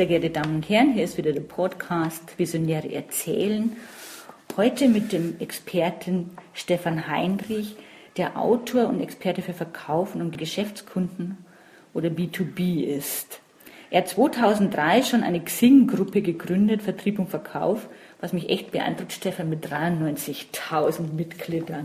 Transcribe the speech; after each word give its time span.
Sehr 0.00 0.06
geehrte 0.06 0.30
Damen 0.30 0.54
und 0.54 0.68
Herren, 0.70 0.94
hier 0.94 1.04
ist 1.04 1.18
wieder 1.18 1.32
der 1.32 1.42
Podcast 1.42 2.38
Visionäre 2.38 2.90
erzählen. 2.90 3.76
Heute 4.56 4.88
mit 4.88 5.12
dem 5.12 5.38
Experten 5.40 6.30
Stefan 6.54 7.06
Heinrich, 7.06 7.76
der 8.16 8.38
Autor 8.38 8.86
und 8.86 9.02
Experte 9.02 9.42
für 9.42 9.52
Verkaufen 9.52 10.22
und 10.22 10.38
Geschäftskunden 10.38 11.36
oder 11.92 12.08
B2B 12.08 12.82
ist. 12.82 13.40
Er 13.90 14.00
hat 14.00 14.08
2003 14.08 15.02
schon 15.02 15.22
eine 15.22 15.42
Xing-Gruppe 15.42 16.22
gegründet, 16.22 16.80
Vertrieb 16.80 17.18
und 17.18 17.28
Verkauf, 17.28 17.86
was 18.22 18.32
mich 18.32 18.48
echt 18.48 18.72
beeindruckt, 18.72 19.12
Stefan, 19.12 19.50
mit 19.50 19.66
93.000 19.66 21.12
Mitgliedern. 21.12 21.84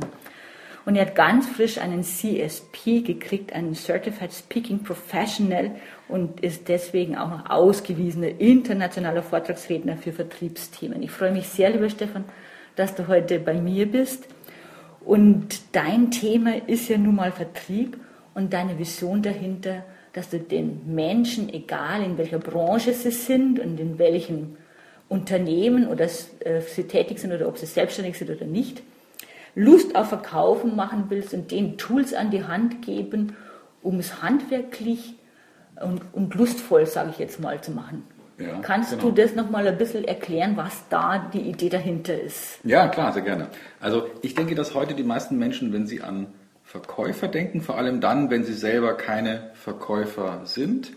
Und 0.86 0.96
er 0.96 1.08
hat 1.08 1.16
ganz 1.16 1.48
frisch 1.48 1.80
einen 1.80 2.04
CSP 2.04 3.02
gekriegt, 3.02 3.54
einen 3.54 3.74
Certified 3.74 4.32
Speaking 4.32 4.84
Professional 4.84 5.72
und 6.08 6.42
ist 6.42 6.68
deswegen 6.68 7.18
auch 7.18 7.30
noch 7.30 7.50
ausgewiesener 7.50 8.40
internationaler 8.40 9.24
Vortragsredner 9.24 9.98
für 9.98 10.14
Vertriebsthemen. 10.14 11.02
Ich 11.02 11.10
freue 11.10 11.32
mich 11.32 11.48
sehr, 11.48 11.72
lieber 11.72 11.90
Stefan, 11.90 12.24
dass 12.76 12.94
du 12.94 13.08
heute 13.08 13.40
bei 13.40 13.56
mir 13.56 13.92
bist. 13.92 14.28
Und 15.04 15.76
dein 15.76 16.12
Thema 16.12 16.68
ist 16.68 16.88
ja 16.88 16.98
nun 16.98 17.16
mal 17.16 17.32
Vertrieb 17.32 17.98
und 18.36 18.54
deine 18.54 18.78
Vision 18.78 19.24
dahinter, 19.24 19.84
dass 20.14 20.30
du 20.30 20.40
den 20.40 20.94
Menschen, 20.94 21.52
egal 21.52 22.04
in 22.04 22.18
welcher 22.18 22.40
Branche 22.40 22.94
sie 22.94 23.12
sind 23.12 23.60
und 23.60 23.80
in 23.80 23.98
welchem 23.98 24.58
Unternehmen 25.10 25.88
oder 25.88 26.06
äh, 26.06 26.62
sie 26.62 26.84
tätig 26.84 27.20
sind 27.20 27.34
oder 27.34 27.48
ob 27.48 27.58
sie 27.58 27.66
selbstständig 27.66 28.18
sind 28.18 28.30
oder 28.30 28.46
nicht, 28.46 28.82
Lust 29.56 29.96
auf 29.96 30.10
Verkaufen 30.10 30.76
machen 30.76 31.06
willst 31.10 31.34
und 31.34 31.52
denen 31.52 31.78
Tools 31.78 32.14
an 32.14 32.30
die 32.30 32.44
Hand 32.44 32.82
geben, 32.82 33.36
um 33.82 34.00
es 34.00 34.22
handwerklich 34.22 35.16
und, 35.82 36.02
und 36.14 36.36
lustvoll, 36.36 36.86
sage 36.86 37.12
ich 37.12 37.20
jetzt 37.20 37.40
mal, 37.40 37.62
zu 37.62 37.72
machen. 37.72 38.04
Ja, 38.38 38.60
Kannst 38.62 38.92
genau. 38.92 39.04
du 39.04 39.12
das 39.12 39.34
nochmal 39.34 39.66
ein 39.66 39.78
bisschen 39.78 40.04
erklären, 40.04 40.58
was 40.58 40.84
da 40.90 41.30
die 41.34 41.40
Idee 41.40 41.70
dahinter 41.70 42.20
ist? 42.20 42.60
Ja, 42.66 42.90
klar, 42.90 43.14
sehr 43.14 43.22
gerne. 43.22 43.48
Also 43.80 44.10
ich 44.22 44.36
denke, 44.36 44.56
dass 44.56 44.74
heute 44.74 44.94
die 44.94 45.04
meisten 45.04 45.40
Menschen, 45.40 45.72
wenn 45.72 45.88
sie 45.88 46.02
an 46.02 46.28
Verkäufer 46.64 47.30
denken, 47.30 47.62
vor 47.62 47.78
allem 47.78 48.02
dann, 48.02 48.30
wenn 48.30 48.44
sie 48.44 48.54
selber 48.54 48.96
keine 48.96 49.52
Verkäufer 49.54 50.42
sind, 50.44 50.92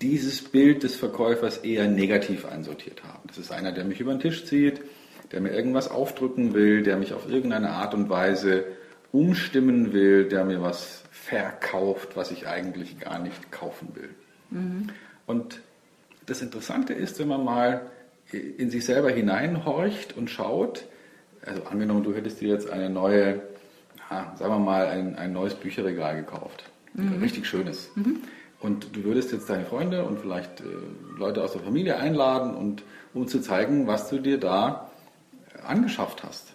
dieses 0.00 0.44
Bild 0.44 0.84
des 0.84 0.94
Verkäufers 0.94 1.58
eher 1.58 1.88
negativ 1.88 2.46
einsortiert 2.46 3.02
haben. 3.02 3.22
Das 3.26 3.38
ist 3.38 3.50
einer, 3.50 3.72
der 3.72 3.84
mich 3.84 3.98
über 3.98 4.12
den 4.12 4.20
Tisch 4.20 4.44
zieht, 4.44 4.82
der 5.30 5.40
mir 5.40 5.50
irgendwas 5.50 5.90
aufdrücken 5.90 6.54
will, 6.54 6.82
der 6.82 6.96
mich 6.96 7.14
auf 7.14 7.28
irgendeine 7.28 7.70
Art 7.70 7.94
und 7.94 8.10
Weise 8.10 8.64
umstimmen 9.12 9.92
will, 9.92 10.28
der 10.28 10.44
mir 10.44 10.62
was 10.62 11.04
verkauft, 11.10 12.16
was 12.16 12.30
ich 12.30 12.48
eigentlich 12.48 12.98
gar 12.98 13.18
nicht 13.18 13.52
kaufen 13.52 13.88
will. 13.94 14.10
Mhm. 14.50 14.88
Und 15.26 15.60
das 16.26 16.42
Interessante 16.42 16.94
ist, 16.94 17.18
wenn 17.18 17.28
man 17.28 17.44
mal 17.44 17.82
in 18.32 18.70
sich 18.70 18.84
selber 18.84 19.10
hineinhorcht 19.10 20.16
und 20.16 20.30
schaut, 20.30 20.86
also 21.44 21.64
angenommen, 21.64 22.04
du 22.04 22.14
hättest 22.14 22.40
dir 22.40 22.48
jetzt 22.48 22.70
eine 22.70 22.88
neue, 22.88 23.42
ja, 24.10 24.34
sagen 24.36 24.54
wir 24.54 24.58
mal, 24.58 24.86
ein, 24.86 25.16
ein 25.16 25.32
neues 25.32 25.54
Bücherregal 25.54 26.16
gekauft. 26.16 26.64
Mhm. 26.94 27.20
Richtig 27.20 27.46
schönes. 27.46 27.90
Mhm. 27.94 28.20
Und 28.60 28.94
du 28.96 29.04
würdest 29.04 29.32
jetzt 29.32 29.50
deine 29.50 29.64
Freunde 29.64 30.04
und 30.04 30.20
vielleicht 30.20 30.60
äh, 30.60 30.64
Leute 31.18 31.42
aus 31.42 31.52
der 31.52 31.62
Familie 31.62 31.96
einladen, 31.96 32.54
und, 32.54 32.84
um 33.12 33.26
zu 33.26 33.40
zeigen, 33.40 33.86
was 33.86 34.08
du 34.08 34.18
dir 34.18 34.38
da 34.38 34.91
angeschafft 35.66 36.22
hast. 36.24 36.52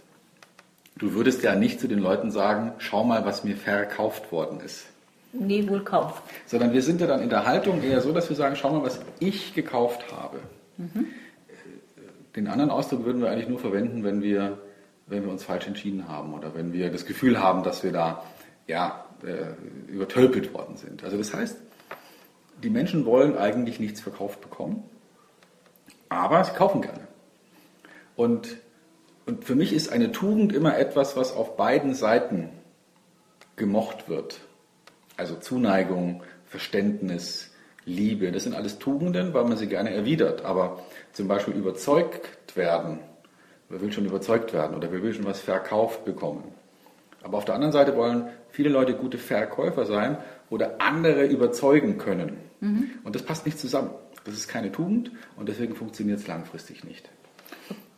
Du 0.97 1.13
würdest 1.13 1.43
ja 1.43 1.55
nicht 1.55 1.79
zu 1.79 1.87
den 1.87 1.99
Leuten 1.99 2.31
sagen, 2.31 2.73
schau 2.79 3.03
mal, 3.03 3.25
was 3.25 3.43
mir 3.43 3.55
verkauft 3.55 4.31
worden 4.31 4.59
ist. 4.61 4.85
Nee, 5.33 5.67
wohl 5.67 5.83
kauf. 5.83 6.23
Sondern 6.45 6.73
wir 6.73 6.81
sind 6.81 7.01
ja 7.01 7.07
dann 7.07 7.21
in 7.21 7.29
der 7.29 7.45
Haltung 7.45 7.83
eher 7.83 8.01
so, 8.01 8.11
dass 8.11 8.29
wir 8.29 8.35
sagen, 8.35 8.55
schau 8.55 8.71
mal, 8.71 8.83
was 8.83 8.99
ich 9.19 9.53
gekauft 9.53 10.11
habe. 10.11 10.39
Mhm. 10.77 11.07
Den 12.35 12.47
anderen 12.47 12.71
Ausdruck 12.71 13.05
würden 13.05 13.21
wir 13.21 13.29
eigentlich 13.29 13.47
nur 13.47 13.59
verwenden, 13.59 14.03
wenn 14.03 14.21
wir, 14.21 14.57
wenn 15.07 15.23
wir 15.23 15.31
uns 15.31 15.43
falsch 15.43 15.67
entschieden 15.67 16.07
haben 16.07 16.33
oder 16.33 16.55
wenn 16.55 16.73
wir 16.73 16.91
das 16.91 17.05
Gefühl 17.05 17.39
haben, 17.41 17.63
dass 17.63 17.83
wir 17.83 17.91
da 17.91 18.23
ja, 18.67 19.05
äh, 19.23 19.91
übertölpelt 19.91 20.53
worden 20.53 20.77
sind. 20.77 21.03
Also 21.03 21.17
das 21.17 21.33
heißt, 21.33 21.57
die 22.63 22.69
Menschen 22.69 23.05
wollen 23.05 23.37
eigentlich 23.37 23.79
nichts 23.79 24.01
verkauft 24.01 24.41
bekommen, 24.41 24.83
aber 26.09 26.43
sie 26.43 26.53
kaufen 26.53 26.81
gerne. 26.81 27.07
Und 28.15 28.57
und 29.27 29.43
für 29.43 29.55
mich 29.55 29.73
ist 29.73 29.91
eine 29.91 30.11
Tugend 30.11 30.53
immer 30.53 30.77
etwas, 30.77 31.17
was 31.17 31.33
auf 31.33 31.57
beiden 31.57 31.93
Seiten 31.93 32.49
gemocht 33.57 34.07
wird. 34.07 34.39
Also 35.17 35.35
Zuneigung, 35.35 36.23
Verständnis, 36.45 37.51
Liebe, 37.85 38.31
das 38.31 38.43
sind 38.43 38.55
alles 38.55 38.79
Tugenden, 38.79 39.33
weil 39.33 39.43
man 39.43 39.57
sie 39.57 39.67
gerne 39.67 39.93
erwidert. 39.93 40.45
Aber 40.45 40.81
zum 41.11 41.27
Beispiel 41.27 41.55
überzeugt 41.55 42.55
werden, 42.55 42.99
wer 43.67 43.81
will 43.81 43.91
schon 43.91 44.05
überzeugt 44.05 44.53
werden 44.53 44.75
oder 44.77 44.91
wer 44.93 45.03
will 45.03 45.13
schon 45.13 45.25
was 45.25 45.41
verkauft 45.41 46.05
bekommen. 46.05 46.43
Aber 47.21 47.37
auf 47.37 47.45
der 47.45 47.55
anderen 47.55 47.73
Seite 47.73 47.97
wollen 47.97 48.29
viele 48.49 48.69
Leute 48.69 48.93
gute 48.93 49.17
Verkäufer 49.17 49.85
sein 49.85 50.17
oder 50.49 50.79
andere 50.79 51.25
überzeugen 51.25 51.97
können. 51.97 52.37
Mhm. 52.61 52.91
Und 53.03 53.15
das 53.15 53.23
passt 53.23 53.45
nicht 53.45 53.59
zusammen. 53.59 53.89
Das 54.23 54.35
ist 54.35 54.47
keine 54.47 54.71
Tugend 54.71 55.11
und 55.35 55.49
deswegen 55.49 55.75
funktioniert 55.75 56.19
es 56.19 56.27
langfristig 56.27 56.85
nicht. 56.85 57.09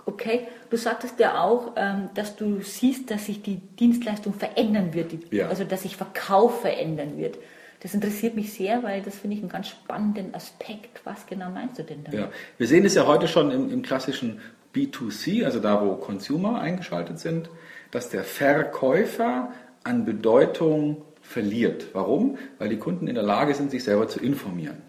Okay, 0.10 0.48
du 0.72 0.78
sagtest 0.78 1.20
ja 1.20 1.40
auch, 1.44 1.74
ähm, 1.76 2.10
dass 2.16 2.36
du 2.36 2.62
siehst, 2.62 3.12
dass 3.12 3.28
sich 3.28 3.44
die 3.44 3.58
Dienstleistung 3.58 4.34
verändern 4.34 4.96
wird, 4.96 5.14
ja. 5.32 5.48
also 5.48 5.64
dass 5.64 5.84
sich 5.84 5.98
Verkauf 5.98 6.62
verändern 6.62 7.18
wird. 7.18 7.38
Das 7.82 7.94
interessiert 7.94 8.36
mich 8.36 8.52
sehr, 8.52 8.82
weil 8.82 9.04
das 9.04 9.16
finde 9.16 9.36
ich 9.36 9.44
einen 9.44 9.52
ganz 9.52 9.68
spannenden 9.68 10.34
Aspekt. 10.34 11.02
Was 11.04 11.28
genau 11.28 11.52
meinst 11.52 11.78
du 11.78 11.84
denn 11.84 12.04
damit? 12.04 12.20
Ja, 12.20 12.30
wir 12.58 12.68
sehen 12.68 12.86
es 12.86 12.96
ja 12.96 13.06
heute 13.06 13.28
schon 13.28 13.52
im, 13.52 13.72
im 13.72 13.84
klassischen 13.84 14.42
B2C, 14.74 15.46
also 15.46 15.60
da, 15.60 15.86
wo 15.86 15.94
Consumer 15.96 16.60
eingeschaltet 16.60 17.20
sind, 17.20 17.52
dass 17.92 18.10
der 18.10 18.24
Verkäufer 18.24 19.54
an 19.84 20.06
Bedeutung 20.06 21.04
verliert. 21.22 21.90
Warum? 21.94 22.40
Weil 22.58 22.70
die 22.70 22.78
Kunden 22.78 23.08
in 23.08 23.14
der 23.14 23.24
Lage 23.24 23.54
sind, 23.54 23.70
sich 23.70 23.84
selber 23.84 24.08
zu 24.08 24.20
informieren. 24.20 24.82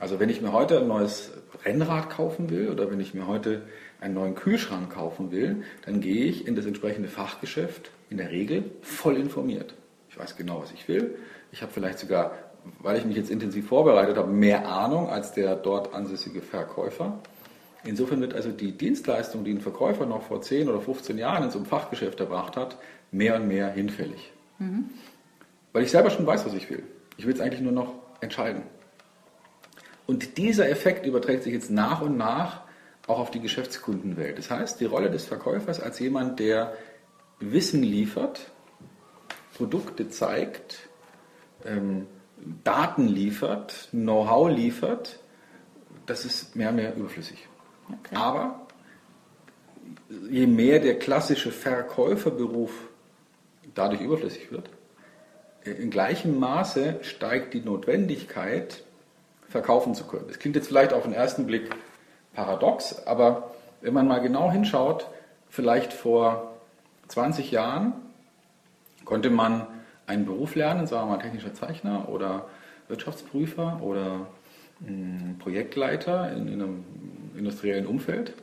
Also 0.00 0.18
wenn 0.20 0.30
ich 0.30 0.40
mir 0.40 0.52
heute 0.52 0.80
ein 0.80 0.88
neues 0.88 1.32
Rennrad 1.64 2.08
kaufen 2.08 2.50
will 2.50 2.70
oder 2.70 2.90
wenn 2.90 3.00
ich 3.00 3.14
mir 3.14 3.26
heute 3.26 3.62
einen 4.00 4.14
neuen 4.14 4.34
Kühlschrank 4.34 4.90
kaufen 4.90 5.30
will, 5.30 5.62
dann 5.84 6.00
gehe 6.00 6.24
ich 6.24 6.46
in 6.46 6.54
das 6.54 6.66
entsprechende 6.66 7.08
Fachgeschäft 7.08 7.90
in 8.10 8.16
der 8.16 8.30
Regel 8.30 8.70
voll 8.80 9.16
informiert. 9.16 9.74
Ich 10.08 10.18
weiß 10.18 10.36
genau, 10.36 10.62
was 10.62 10.72
ich 10.72 10.88
will. 10.88 11.16
Ich 11.52 11.62
habe 11.62 11.72
vielleicht 11.72 11.98
sogar, 11.98 12.32
weil 12.80 12.98
ich 12.98 13.04
mich 13.04 13.16
jetzt 13.16 13.30
intensiv 13.30 13.68
vorbereitet 13.68 14.16
habe, 14.16 14.30
mehr 14.30 14.68
Ahnung 14.68 15.08
als 15.08 15.32
der 15.32 15.56
dort 15.56 15.94
ansässige 15.94 16.42
Verkäufer. 16.42 17.18
Insofern 17.84 18.20
wird 18.20 18.34
also 18.34 18.50
die 18.50 18.72
Dienstleistung, 18.72 19.44
die 19.44 19.52
ein 19.52 19.60
Verkäufer 19.60 20.06
noch 20.06 20.22
vor 20.22 20.42
10 20.42 20.68
oder 20.68 20.80
15 20.80 21.16
Jahren 21.18 21.44
in 21.44 21.50
so 21.50 21.58
einem 21.58 21.66
Fachgeschäft 21.66 22.20
erbracht 22.20 22.56
hat, 22.56 22.76
mehr 23.10 23.36
und 23.36 23.48
mehr 23.48 23.70
hinfällig. 23.70 24.32
Mhm. 24.58 24.90
Weil 25.72 25.84
ich 25.84 25.90
selber 25.90 26.10
schon 26.10 26.26
weiß, 26.26 26.44
was 26.44 26.54
ich 26.54 26.68
will. 26.70 26.82
Ich 27.16 27.26
will 27.26 27.34
es 27.34 27.40
eigentlich 27.40 27.60
nur 27.60 27.72
noch 27.72 27.94
entscheiden. 28.20 28.62
Und 30.06 30.38
dieser 30.38 30.68
Effekt 30.68 31.06
überträgt 31.06 31.44
sich 31.44 31.52
jetzt 31.52 31.70
nach 31.70 32.00
und 32.00 32.16
nach 32.16 32.62
auch 33.08 33.18
auf 33.18 33.30
die 33.30 33.40
Geschäftskundenwelt. 33.40 34.38
Das 34.38 34.50
heißt, 34.50 34.80
die 34.80 34.84
Rolle 34.84 35.10
des 35.10 35.24
Verkäufers 35.24 35.80
als 35.80 35.98
jemand, 35.98 36.38
der 36.38 36.74
Wissen 37.40 37.82
liefert, 37.82 38.50
Produkte 39.54 40.08
zeigt, 40.08 40.88
ähm, 41.64 42.06
Daten 42.62 43.08
liefert, 43.08 43.88
Know-how 43.90 44.48
liefert, 44.48 45.18
das 46.06 46.24
ist 46.24 46.54
mehr 46.54 46.68
und 46.70 46.76
mehr 46.76 46.94
überflüssig. 46.94 47.48
Okay. 47.88 48.14
Aber 48.14 48.66
je 50.30 50.46
mehr 50.46 50.78
der 50.78 50.98
klassische 50.98 51.50
Verkäuferberuf 51.50 52.72
dadurch 53.74 54.00
überflüssig 54.00 54.52
wird, 54.52 54.70
in 55.64 55.90
gleichem 55.90 56.38
Maße 56.38 57.00
steigt 57.02 57.54
die 57.54 57.60
Notwendigkeit, 57.60 58.84
verkaufen 59.48 59.94
zu 59.94 60.04
können. 60.04 60.26
Das 60.28 60.38
klingt 60.38 60.56
jetzt 60.56 60.68
vielleicht 60.68 60.92
auf 60.92 61.02
den 61.02 61.12
ersten 61.12 61.46
Blick 61.46 61.70
paradox, 62.38 63.04
aber 63.04 63.50
wenn 63.80 63.92
man 63.92 64.06
mal 64.06 64.20
genau 64.20 64.48
hinschaut, 64.48 65.08
vielleicht 65.48 65.92
vor 65.92 66.54
20 67.08 67.50
Jahren 67.50 67.94
konnte 69.04 69.28
man 69.28 69.66
einen 70.06 70.24
Beruf 70.24 70.54
lernen, 70.54 70.86
sagen 70.86 71.08
wir 71.08 71.16
mal 71.16 71.22
technischer 71.22 71.52
Zeichner 71.52 72.08
oder 72.08 72.46
Wirtschaftsprüfer 72.86 73.80
oder 73.82 74.28
Projektleiter 75.40 76.30
in 76.30 76.48
einem 76.48 76.84
industriellen 77.36 77.88
Umfeld 77.88 78.34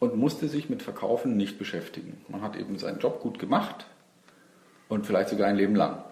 und 0.00 0.16
musste 0.16 0.48
sich 0.48 0.68
mit 0.68 0.82
Verkaufen 0.82 1.36
nicht 1.36 1.60
beschäftigen. 1.60 2.24
Man 2.26 2.42
hat 2.42 2.56
eben 2.56 2.76
seinen 2.76 2.98
Job 2.98 3.20
gut 3.20 3.38
gemacht 3.38 3.86
und 4.88 5.06
vielleicht 5.06 5.28
sogar 5.28 5.46
ein 5.46 5.54
Leben 5.54 5.76
lang. 5.76 6.02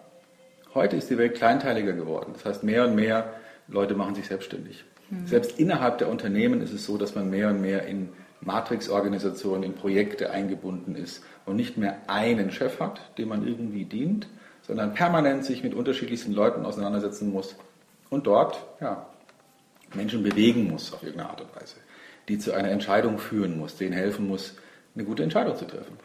Heute 0.74 0.94
ist 0.94 1.10
die 1.10 1.18
Welt 1.18 1.34
kleinteiliger 1.34 1.92
geworden. 1.92 2.30
Das 2.34 2.44
heißt, 2.44 2.62
mehr 2.62 2.84
und 2.84 2.94
mehr 2.94 3.32
Leute 3.66 3.96
machen 3.96 4.14
sich 4.14 4.28
selbstständig. 4.28 4.84
Mhm. 5.10 5.26
Selbst 5.26 5.58
innerhalb 5.58 5.98
der 5.98 6.08
Unternehmen 6.08 6.62
ist 6.62 6.72
es 6.72 6.84
so, 6.84 6.96
dass 6.96 7.14
man 7.14 7.30
mehr 7.30 7.50
und 7.50 7.60
mehr 7.60 7.86
in 7.86 8.08
Matrix-Organisationen, 8.40 9.62
in 9.62 9.74
Projekte 9.74 10.30
eingebunden 10.30 10.94
ist 10.94 11.22
und 11.44 11.56
nicht 11.56 11.76
mehr 11.76 11.98
einen 12.06 12.50
Chef 12.50 12.80
hat, 12.80 13.00
dem 13.18 13.28
man 13.28 13.46
irgendwie 13.46 13.84
dient, 13.84 14.28
sondern 14.62 14.94
permanent 14.94 15.44
sich 15.44 15.62
mit 15.62 15.74
unterschiedlichsten 15.74 16.32
Leuten 16.32 16.64
auseinandersetzen 16.64 17.30
muss 17.30 17.56
und 18.08 18.26
dort 18.26 18.64
ja, 18.80 19.06
Menschen 19.94 20.22
bewegen 20.22 20.68
muss 20.68 20.92
auf 20.92 21.02
irgendeine 21.02 21.30
Art 21.30 21.40
und 21.40 21.54
Weise, 21.54 21.76
die 22.28 22.38
zu 22.38 22.52
einer 22.52 22.70
Entscheidung 22.70 23.18
führen 23.18 23.58
muss, 23.58 23.76
denen 23.76 23.92
helfen 23.92 24.28
muss, 24.28 24.54
eine 24.94 25.04
gute 25.04 25.22
Entscheidung 25.22 25.56
zu 25.56 25.66
treffen. 25.66 25.96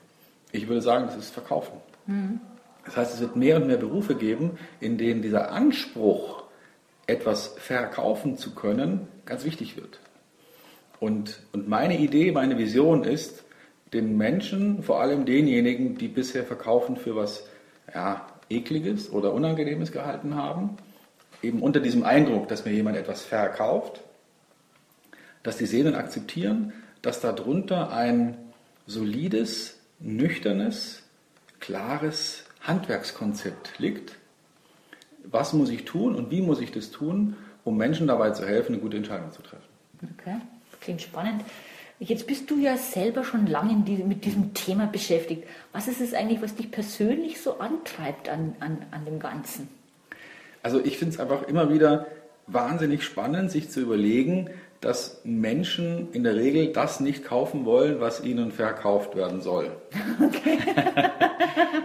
Ich 0.51 0.67
würde 0.67 0.81
sagen, 0.81 1.05
das 1.07 1.17
ist 1.17 1.33
Verkaufen. 1.33 1.79
Mhm. 2.07 2.39
Das 2.85 2.97
heißt, 2.97 3.13
es 3.15 3.19
wird 3.19 3.35
mehr 3.35 3.57
und 3.57 3.67
mehr 3.67 3.77
Berufe 3.77 4.15
geben, 4.15 4.57
in 4.79 4.97
denen 4.97 5.21
dieser 5.21 5.51
Anspruch, 5.51 6.43
etwas 7.07 7.55
verkaufen 7.57 8.37
zu 8.37 8.55
können, 8.55 9.07
ganz 9.25 9.43
wichtig 9.45 9.77
wird. 9.77 9.99
Und, 10.99 11.41
und 11.51 11.67
meine 11.67 11.97
Idee, 11.99 12.31
meine 12.31 12.57
Vision 12.57 13.03
ist, 13.03 13.43
den 13.93 14.17
Menschen, 14.17 14.83
vor 14.83 15.01
allem 15.01 15.25
denjenigen, 15.25 15.97
die 15.97 16.07
bisher 16.07 16.43
Verkaufen 16.43 16.97
für 16.97 17.15
was 17.15 17.47
ja, 17.93 18.27
Ekliges 18.49 19.11
oder 19.11 19.33
Unangenehmes 19.33 19.91
gehalten 19.91 20.35
haben, 20.35 20.77
eben 21.41 21.61
unter 21.61 21.79
diesem 21.79 22.03
Eindruck, 22.03 22.47
dass 22.47 22.65
mir 22.65 22.71
jemand 22.71 22.97
etwas 22.97 23.21
verkauft, 23.21 24.01
dass 25.43 25.57
die 25.57 25.65
sehen 25.65 25.87
und 25.87 25.95
akzeptieren, 25.95 26.73
dass 27.01 27.21
darunter 27.21 27.91
ein 27.91 28.37
solides, 28.87 29.79
nüchternes, 29.99 31.03
klares 31.59 32.45
Handwerkskonzept 32.61 33.79
liegt. 33.79 34.15
Was 35.31 35.54
muss 35.54 35.69
ich 35.69 35.86
tun 35.86 36.16
und 36.16 36.31
wie 36.31 36.42
muss 36.42 36.62
ich 36.62 36.72
das 36.72 36.92
tun, 36.92 37.36
um 37.63 37.77
Menschen 37.77 38.07
dabei 38.07 38.31
zu 38.31 38.45
helfen, 38.45 38.74
eine 38.74 38.81
gute 38.81 38.98
Entscheidung 38.98 39.31
zu 39.31 39.42
treffen? 39.42 39.63
Okay, 40.19 40.38
klingt 40.81 41.01
spannend. 41.01 41.44
Jetzt 42.00 42.27
bist 42.27 42.51
du 42.51 42.60
ja 42.60 42.77
selber 42.77 43.24
schon 43.24 43.48
lange 43.48 43.74
mit 43.74 44.25
diesem 44.25 44.54
Thema 44.54 44.86
beschäftigt. 44.86 45.45
Was 45.72 45.88
ist 45.88 46.01
es 46.01 46.13
eigentlich, 46.13 46.42
was 46.42 46.56
dich 46.56 46.69
persönlich 46.69 47.42
so 47.42 47.60
antreibt 47.60 48.27
an, 48.27 48.56
an, 48.60 48.80
an 48.92 49.06
dem 49.06 49.19
Ganzen? 49.19 49.69
Also 50.62 50.83
ich 50.83 50.98
finde 50.98 51.13
es 51.13 51.19
einfach 51.19 51.44
immer 51.48 51.74
wieder 51.74 52.07
wahnsinnig 52.48 53.04
spannend, 53.04 53.50
sich 53.50 53.69
zu 53.69 53.80
überlegen, 53.80 54.50
dass 54.85 55.19
Menschen 55.23 56.11
in 56.11 56.23
der 56.23 56.35
Regel 56.35 56.71
das 56.71 56.99
nicht 56.99 57.25
kaufen 57.25 57.65
wollen, 57.65 57.99
was 57.99 58.23
ihnen 58.23 58.51
verkauft 58.51 59.15
werden 59.15 59.41
soll. 59.41 59.71
Okay. 60.23 60.59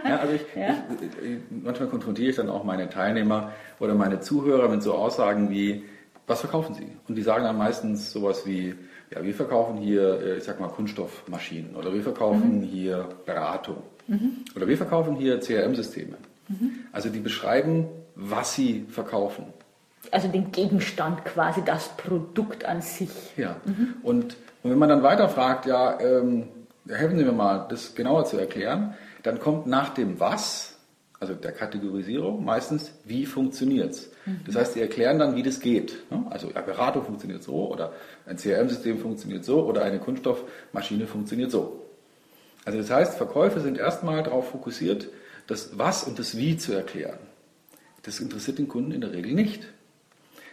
ja, 0.05 0.17
also 0.17 0.33
ich, 0.35 0.41
ja. 0.55 0.83
Ich, 1.01 1.39
manchmal 1.49 1.89
konfrontiere 1.89 2.29
ich 2.29 2.35
dann 2.35 2.49
auch 2.49 2.63
meine 2.63 2.89
Teilnehmer 2.89 3.53
oder 3.79 3.95
meine 3.95 4.19
Zuhörer 4.19 4.69
mit 4.69 4.83
so 4.83 4.93
Aussagen 4.93 5.49
wie, 5.49 5.83
was 6.27 6.41
verkaufen 6.41 6.75
sie? 6.75 6.87
Und 7.07 7.15
die 7.15 7.23
sagen 7.23 7.43
dann 7.43 7.57
meistens 7.57 8.11
sowas 8.11 8.45
wie, 8.45 8.75
ja, 9.09 9.23
wir 9.23 9.33
verkaufen 9.33 9.77
hier, 9.77 10.21
äh, 10.21 10.37
ich 10.37 10.43
sag 10.43 10.59
mal, 10.59 10.67
Kunststoffmaschinen 10.69 11.75
oder 11.75 11.91
wir 11.91 12.03
verkaufen 12.03 12.59
mhm. 12.59 12.63
hier 12.63 13.09
Beratung 13.25 13.77
mhm. 14.07 14.45
oder 14.55 14.67
wir 14.67 14.77
verkaufen 14.77 15.15
hier 15.15 15.39
CRM-Systeme. 15.39 16.17
Mhm. 16.49 16.71
Also 16.91 17.09
die 17.09 17.19
beschreiben 17.19 17.87
was 18.15 18.53
sie 18.53 18.85
verkaufen. 18.89 19.45
Also 20.11 20.27
den 20.27 20.51
Gegenstand 20.51 21.23
quasi, 21.25 21.61
das 21.65 21.89
Produkt 21.95 22.65
an 22.65 22.81
sich. 22.81 23.09
Ja, 23.37 23.55
mhm. 23.65 23.95
und, 24.03 24.35
und, 24.63 24.71
wenn 24.71 24.77
man 24.77 24.89
dann 24.89 25.03
weiter 25.03 25.29
fragt, 25.29 25.65
ja, 25.65 25.99
ähm, 25.99 26.49
helfen 26.87 27.17
Sie 27.17 27.23
mir 27.23 27.31
mal, 27.31 27.65
das 27.69 27.95
genauer 27.95 28.25
zu 28.25 28.37
erklären, 28.37 28.95
dann 29.23 29.39
kommt 29.39 29.67
nach 29.67 29.89
dem 29.93 30.19
Was, 30.19 30.75
also 31.19 31.35
der 31.35 31.51
Kategorisierung, 31.51 32.43
meistens, 32.43 32.91
wie 33.05 33.25
funktioniert 33.25 33.91
es. 33.91 34.11
Mhm. 34.25 34.41
Das 34.45 34.55
heißt, 34.55 34.73
sie 34.73 34.81
erklären 34.81 35.19
dann, 35.19 35.35
wie 35.35 35.43
das 35.43 35.59
geht. 35.59 36.11
Ne? 36.11 36.25
Also 36.29 36.49
eine 36.53 36.65
Beratung 36.65 37.05
funktioniert 37.05 37.43
so 37.43 37.71
oder 37.71 37.93
ein 38.25 38.37
CRM-System 38.37 38.99
funktioniert 38.99 39.45
so 39.45 39.63
oder 39.63 39.83
eine 39.83 39.99
Kunststoffmaschine 39.99 41.05
funktioniert 41.07 41.51
so. 41.51 41.85
Also 42.65 42.79
das 42.79 42.89
heißt, 42.89 43.17
Verkäufe 43.17 43.59
sind 43.59 43.77
erstmal 43.77 44.23
darauf 44.23 44.49
fokussiert, 44.49 45.09
das 45.47 45.77
Was 45.77 46.03
und 46.03 46.19
das 46.19 46.37
Wie 46.37 46.57
zu 46.57 46.73
erklären. 46.73 47.19
Das 48.03 48.19
interessiert 48.19 48.57
den 48.57 48.67
Kunden 48.67 48.91
in 48.91 49.01
der 49.01 49.13
Regel 49.13 49.33
nicht. 49.33 49.67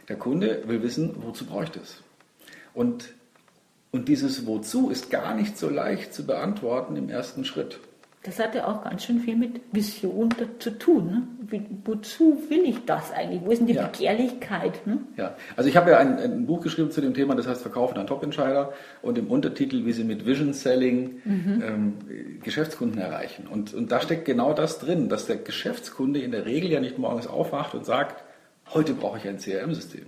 Der 0.08 0.16
Kunde 0.16 0.62
will 0.66 0.82
wissen, 0.82 1.14
wozu 1.20 1.44
brauche 1.44 1.64
ich 1.64 1.70
das? 1.70 2.02
Und, 2.72 3.10
und 3.90 4.08
dieses 4.08 4.46
Wozu 4.46 4.90
ist 4.90 5.10
gar 5.10 5.34
nicht 5.34 5.58
so 5.58 5.68
leicht 5.68 6.14
zu 6.14 6.24
beantworten 6.24 6.96
im 6.96 7.10
ersten 7.10 7.44
Schritt. 7.44 7.78
Das 8.24 8.40
hat 8.40 8.54
ja 8.54 8.66
auch 8.66 8.82
ganz 8.82 9.04
schön 9.04 9.20
viel 9.20 9.36
mit 9.36 9.60
Vision 9.70 10.28
zu 10.58 10.70
tun. 10.76 11.06
Ne? 11.50 11.62
Wozu 11.84 12.42
will 12.48 12.64
ich 12.64 12.84
das 12.84 13.12
eigentlich? 13.12 13.42
Wo 13.44 13.52
ist 13.52 13.60
denn 13.60 13.68
die 13.68 13.74
ja. 13.74 13.86
Begehrlichkeit? 13.86 14.86
Ne? 14.86 14.98
Ja, 15.16 15.36
also 15.56 15.68
ich 15.68 15.76
habe 15.76 15.92
ja 15.92 15.98
ein, 15.98 16.18
ein, 16.18 16.46
Buch 16.46 16.60
geschrieben 16.60 16.90
zu 16.90 17.00
dem 17.00 17.14
Thema, 17.14 17.36
das 17.36 17.46
heißt 17.46 17.62
Verkaufen 17.62 17.96
an 17.96 18.06
Top-Entscheider 18.06 18.72
und 19.02 19.18
im 19.18 19.28
Untertitel, 19.28 19.86
wie 19.86 19.92
Sie 19.92 20.04
mit 20.04 20.26
Vision 20.26 20.52
Selling 20.52 21.22
mhm. 21.24 21.62
ähm, 21.64 22.40
Geschäftskunden 22.42 23.00
erreichen. 23.00 23.46
Und, 23.46 23.72
und 23.72 23.92
da 23.92 24.00
steckt 24.00 24.24
genau 24.24 24.52
das 24.52 24.80
drin, 24.80 25.08
dass 25.08 25.26
der 25.26 25.36
Geschäftskunde 25.36 26.20
in 26.20 26.32
der 26.32 26.44
Regel 26.44 26.70
ja 26.70 26.80
nicht 26.80 26.98
morgens 26.98 27.28
aufwacht 27.28 27.74
und 27.74 27.86
sagt, 27.86 28.24
heute 28.74 28.94
brauche 28.94 29.18
ich 29.18 29.28
ein 29.28 29.38
CRM-System 29.38 30.06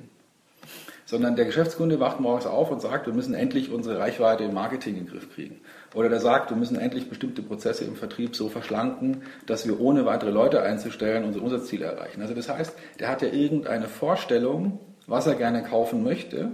sondern 1.10 1.34
der 1.34 1.44
Geschäftskunde 1.44 1.98
wacht 1.98 2.20
morgens 2.20 2.46
auf 2.46 2.70
und 2.70 2.80
sagt, 2.80 3.06
wir 3.06 3.12
müssen 3.12 3.34
endlich 3.34 3.72
unsere 3.72 3.98
Reichweite 3.98 4.44
im 4.44 4.54
Marketing 4.54 4.94
in 4.94 5.06
den 5.06 5.10
Griff 5.10 5.34
kriegen. 5.34 5.60
Oder 5.92 6.08
der 6.08 6.20
sagt, 6.20 6.50
wir 6.50 6.56
müssen 6.56 6.78
endlich 6.78 7.08
bestimmte 7.08 7.42
Prozesse 7.42 7.84
im 7.84 7.96
Vertrieb 7.96 8.36
so 8.36 8.48
verschlanken, 8.48 9.24
dass 9.44 9.66
wir 9.66 9.80
ohne 9.80 10.06
weitere 10.06 10.30
Leute 10.30 10.62
einzustellen 10.62 11.24
unsere 11.24 11.44
Umsatzziele 11.44 11.84
erreichen. 11.84 12.22
Also 12.22 12.32
das 12.34 12.48
heißt, 12.48 12.74
der 13.00 13.08
hat 13.08 13.22
ja 13.22 13.28
irgendeine 13.28 13.88
Vorstellung, 13.88 14.78
was 15.08 15.26
er 15.26 15.34
gerne 15.34 15.64
kaufen 15.64 16.04
möchte. 16.04 16.52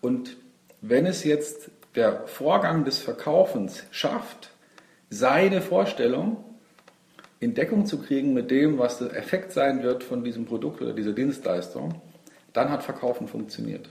Und 0.00 0.38
wenn 0.80 1.06
es 1.06 1.22
jetzt 1.22 1.70
der 1.94 2.26
Vorgang 2.26 2.84
des 2.84 2.98
Verkaufens 2.98 3.84
schafft, 3.92 4.50
seine 5.08 5.60
Vorstellung 5.60 6.44
in 7.44 7.54
Deckung 7.54 7.84
zu 7.86 7.98
kriegen 7.98 8.32
mit 8.32 8.50
dem, 8.50 8.78
was 8.78 8.98
der 8.98 9.14
Effekt 9.14 9.52
sein 9.52 9.82
wird 9.82 10.02
von 10.02 10.24
diesem 10.24 10.46
Produkt 10.46 10.80
oder 10.80 10.94
dieser 10.94 11.12
Dienstleistung, 11.12 12.00
dann 12.52 12.70
hat 12.70 12.82
Verkaufen 12.82 13.28
funktioniert. 13.28 13.88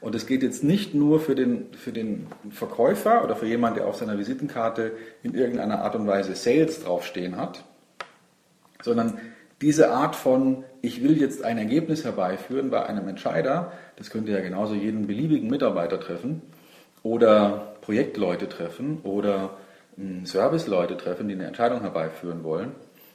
Und 0.00 0.14
es 0.14 0.26
geht 0.26 0.42
jetzt 0.42 0.62
nicht 0.62 0.94
nur 0.94 1.18
für 1.18 1.34
den, 1.34 1.72
für 1.72 1.92
den 1.92 2.28
Verkäufer 2.50 3.24
oder 3.24 3.34
für 3.34 3.46
jemanden, 3.46 3.78
der 3.78 3.88
auf 3.88 3.96
seiner 3.96 4.18
Visitenkarte 4.18 4.92
in 5.22 5.34
irgendeiner 5.34 5.80
Art 5.80 5.96
und 5.96 6.06
Weise 6.06 6.36
Sales 6.36 6.84
draufstehen 6.84 7.36
hat, 7.36 7.64
sondern 8.82 9.18
diese 9.60 9.90
Art 9.90 10.14
von, 10.14 10.64
ich 10.82 11.02
will 11.02 11.20
jetzt 11.20 11.42
ein 11.42 11.58
Ergebnis 11.58 12.04
herbeiführen 12.04 12.70
bei 12.70 12.86
einem 12.86 13.08
Entscheider, 13.08 13.72
das 13.96 14.10
könnte 14.10 14.30
ja 14.30 14.40
genauso 14.40 14.74
jeden 14.74 15.08
beliebigen 15.08 15.50
Mitarbeiter 15.50 15.98
treffen 15.98 16.42
oder 17.02 17.74
Projektleute 17.80 18.48
treffen 18.48 19.00
oder 19.02 19.56
Serviceleute 20.24 20.96
treffen, 20.96 21.28
die 21.28 21.34
eine 21.34 21.46
Entscheidung 21.46 21.80
herbeiführen 21.80 22.44
wollen. 22.44 22.72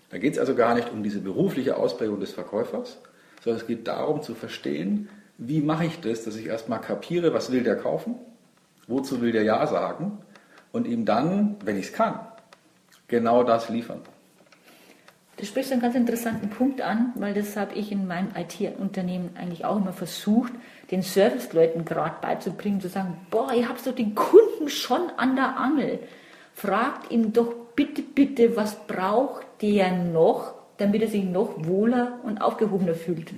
Da 0.10 0.18
geht 0.18 0.34
es 0.34 0.40
also 0.40 0.54
gar 0.54 0.75
nicht 0.75 0.92
um 0.92 1.02
diese 1.02 1.22
berufliche 1.22 1.78
Ausprägung 1.78 2.20
des 2.20 2.34
Verkäufers, 2.34 3.00
sondern 3.42 3.62
es 3.62 3.68
geht 3.68 3.88
darum 3.88 4.22
zu 4.22 4.36
verstehen, 4.36 5.10
wie 5.38 5.62
mache 5.62 5.86
ich 5.86 6.02
das, 6.02 6.24
dass 6.24 6.36
ich 6.36 6.48
erstmal 6.48 6.82
kapiere, 6.82 7.34
was 7.34 7.52
will 7.52 7.63
der 7.63 7.78
kaufen, 7.78 8.16
wozu 8.88 9.22
will 9.22 9.32
der 9.32 9.44
Ja 9.44 9.66
sagen 9.66 10.20
und 10.72 10.86
ihm 10.86 11.06
dann, 11.06 11.56
wenn 11.63 11.78
ich 11.78 11.88
es 11.88 11.94
kann, 11.94 12.20
genau 13.08 13.44
das 13.44 13.70
liefern. 13.70 14.02
Du 15.38 15.46
sprichst 15.46 15.72
einen 15.72 15.82
ganz 15.82 15.96
interessanten 15.96 16.50
Punkt 16.50 16.82
an, 16.82 17.12
weil 17.16 17.34
das 17.34 17.58
habe 17.58 17.74
ich 17.74 17.92
in 17.92 18.06
meinem 18.06 18.30
IT-Unternehmen 18.36 19.32
eigentlich 19.36 19.66
auch 19.66 19.78
immer 19.78 19.94
versucht, 19.94 20.54
den 20.92 21.02
Serviceleuten 21.02 21.86
gerade 21.86 22.16
beizubringen, 22.22 22.80
zu 22.80 22.88
sagen, 22.88 23.18
boah, 23.32 23.52
ihr 23.52 23.68
habt 23.68 23.86
doch 23.86 23.96
den 23.96 24.13
Kunden 24.13 24.70
schon 24.70 25.10
an 25.18 25.36
der 25.36 25.58
Angel. 25.58 26.00
Fragt 26.53 27.12
ihn 27.12 27.33
doch 27.33 27.53
bitte, 27.75 28.01
bitte, 28.01 28.55
was 28.55 28.88
braucht 28.88 29.45
der 29.62 29.91
noch, 29.91 30.53
damit 30.77 31.01
er 31.01 31.07
sich 31.07 31.24
noch 31.24 31.65
wohler 31.65 32.19
und 32.24 32.39
aufgehobener 32.41 32.95
fühlt. 32.95 33.31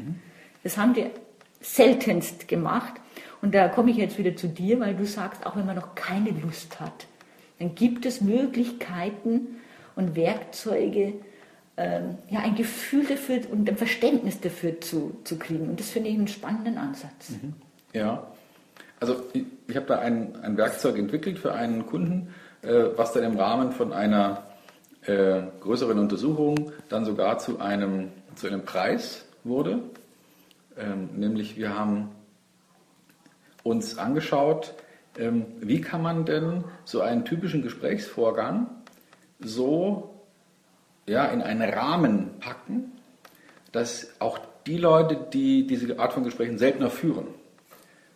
Das 0.63 0.77
haben 0.77 0.93
die 0.93 1.05
seltenst 1.61 2.47
gemacht. 2.47 2.93
Und 3.41 3.53
da 3.53 3.67
komme 3.67 3.91
ich 3.91 3.97
jetzt 3.97 4.17
wieder 4.17 4.35
zu 4.35 4.47
dir, 4.47 4.79
weil 4.79 4.95
du 4.95 5.05
sagst, 5.05 5.45
auch 5.45 5.55
wenn 5.55 5.65
man 5.65 5.75
noch 5.75 5.95
keine 5.95 6.31
Lust 6.31 6.79
hat, 6.79 7.07
dann 7.59 7.75
gibt 7.75 8.05
es 8.05 8.21
Möglichkeiten 8.21 9.59
und 9.95 10.15
Werkzeuge, 10.15 11.13
ähm, 11.77 12.17
ja, 12.29 12.39
ein 12.39 12.55
Gefühl 12.55 13.05
dafür 13.05 13.41
und 13.51 13.69
ein 13.69 13.77
Verständnis 13.77 14.39
dafür 14.39 14.79
zu, 14.81 15.17
zu 15.23 15.37
kriegen. 15.37 15.69
Und 15.69 15.79
das 15.79 15.89
finde 15.89 16.09
ich 16.09 16.15
einen 16.15 16.27
spannenden 16.27 16.77
Ansatz. 16.77 17.31
Mhm. 17.31 17.53
Ja, 17.93 18.27
also 18.99 19.23
ich, 19.33 19.43
ich 19.67 19.75
habe 19.75 19.85
da 19.85 19.99
ein, 19.99 20.35
ein 20.41 20.57
Werkzeug 20.57 20.97
entwickelt 20.97 21.39
für 21.39 21.53
einen 21.53 21.85
Kunden, 21.85 22.33
was 22.95 23.13
dann 23.13 23.23
im 23.23 23.37
Rahmen 23.37 23.71
von 23.71 23.93
einer 23.93 24.43
äh, 25.05 25.41
größeren 25.61 25.99
Untersuchung 25.99 26.71
dann 26.89 27.05
sogar 27.05 27.37
zu 27.37 27.59
einem, 27.59 28.09
zu 28.35 28.47
einem 28.47 28.63
Preis 28.63 29.25
wurde. 29.43 29.79
Ähm, 30.77 31.09
nämlich 31.15 31.57
wir 31.57 31.77
haben 31.77 32.09
uns 33.63 33.97
angeschaut, 33.97 34.73
ähm, 35.17 35.45
wie 35.59 35.81
kann 35.81 36.01
man 36.01 36.25
denn 36.25 36.63
so 36.83 37.01
einen 37.01 37.23
typischen 37.25 37.61
Gesprächsvorgang 37.61 38.67
so 39.39 40.15
ja, 41.07 41.25
in 41.25 41.41
einen 41.41 41.69
Rahmen 41.69 42.39
packen, 42.39 42.91
dass 43.71 44.09
auch 44.19 44.39
die 44.65 44.77
Leute, 44.77 45.17
die 45.31 45.67
diese 45.67 45.99
Art 45.99 46.13
von 46.13 46.23
Gesprächen 46.23 46.57
seltener 46.57 46.89
führen, 46.89 47.27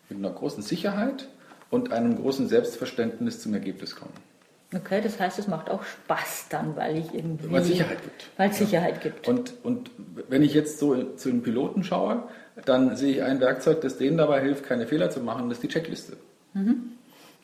mit 0.10 0.18
einer 0.18 0.32
großen 0.32 0.63
Sicherheit 0.63 1.27
und 1.70 1.91
einem 1.91 2.15
großen 2.15 2.48
Selbstverständnis 2.48 3.41
zum 3.41 3.53
Ergebnis 3.53 3.96
kommen. 3.96 4.29
Okay, 4.74 5.02
das 5.02 5.20
heißt, 5.20 5.40
es 5.40 5.48
macht 5.48 5.70
auch 5.72 5.84
Spaß 5.84 6.48
dann, 6.50 6.76
weil 6.76 6.98
ich 6.98 7.14
irgendwie. 7.14 7.52
Weil 7.52 7.62
es 7.62 7.68
Sicherheit 7.68 8.04
gibt. 8.04 8.30
Weil 8.38 8.50
es 8.52 8.58
Sicherheit 8.58 8.96
ja. 8.96 9.02
gibt. 9.02 9.28
Und, 9.28 9.54
und 9.64 9.90
wenn 10.28 10.44
ich 10.44 10.54
jetzt 10.54 10.78
so 10.78 11.04
zu 11.16 11.30
den 11.30 11.42
Piloten 11.42 11.84
schaue, 11.84 12.24
dann 12.66 12.96
sehe 12.96 13.14
ich 13.14 13.24
ein 13.24 13.40
Werkzeug, 13.40 13.82
das 13.82 13.98
denen 13.98 14.18
dabei 14.18 14.42
hilft, 14.42 14.66
keine 14.66 14.86
Fehler 14.86 15.10
zu 15.10 15.22
machen, 15.22 15.50
das 15.50 15.58
ist 15.58 15.64
die 15.64 15.70
Checkliste. 15.70 16.18
Mhm. 16.54 16.92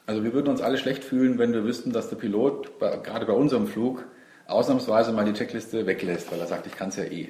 Also 0.06 0.24
wir 0.24 0.34
würden 0.34 0.50
uns 0.50 0.62
alle 0.62 0.78
schlecht 0.78 1.04
fühlen, 1.04 1.40
wenn 1.40 1.52
wir 1.52 1.64
wüssten, 1.64 1.92
dass 1.92 2.10
der 2.10 2.18
Pilot, 2.18 2.78
bei, 2.78 2.96
gerade 2.98 3.26
bei 3.26 3.34
unserem 3.34 3.66
Flug, 3.66 4.06
ausnahmsweise 4.46 5.12
mal 5.12 5.26
die 5.26 5.34
Checkliste 5.34 5.88
weglässt, 5.88 6.32
weil 6.32 6.40
er 6.40 6.46
sagt, 6.46 6.68
ich 6.68 6.76
kann 6.76 6.90
es 6.90 6.98
ja 6.98 7.06
eh. 7.06 7.30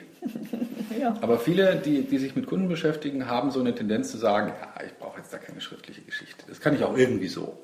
ja. 1.00 1.18
Aber 1.22 1.40
viele, 1.40 1.78
die, 1.78 2.02
die 2.02 2.18
sich 2.18 2.36
mit 2.36 2.48
Kunden 2.48 2.68
beschäftigen, 2.68 3.28
haben 3.28 3.52
so 3.52 3.62
eine 3.62 3.74
Tendenz 3.74 4.12
zu 4.12 4.18
sagen, 4.18 4.52
ja, 4.60 4.84
ich 4.86 4.94
brauche 4.98 5.20
jetzt 5.20 5.32
da 5.32 5.38
keine 5.38 5.62
schriftliche 5.62 6.02
Geschichte. 6.02 6.44
Das 6.50 6.60
kann 6.60 6.76
ich 6.76 6.84
auch 6.84 6.98
irgendwie 6.98 7.30
so. 7.30 7.58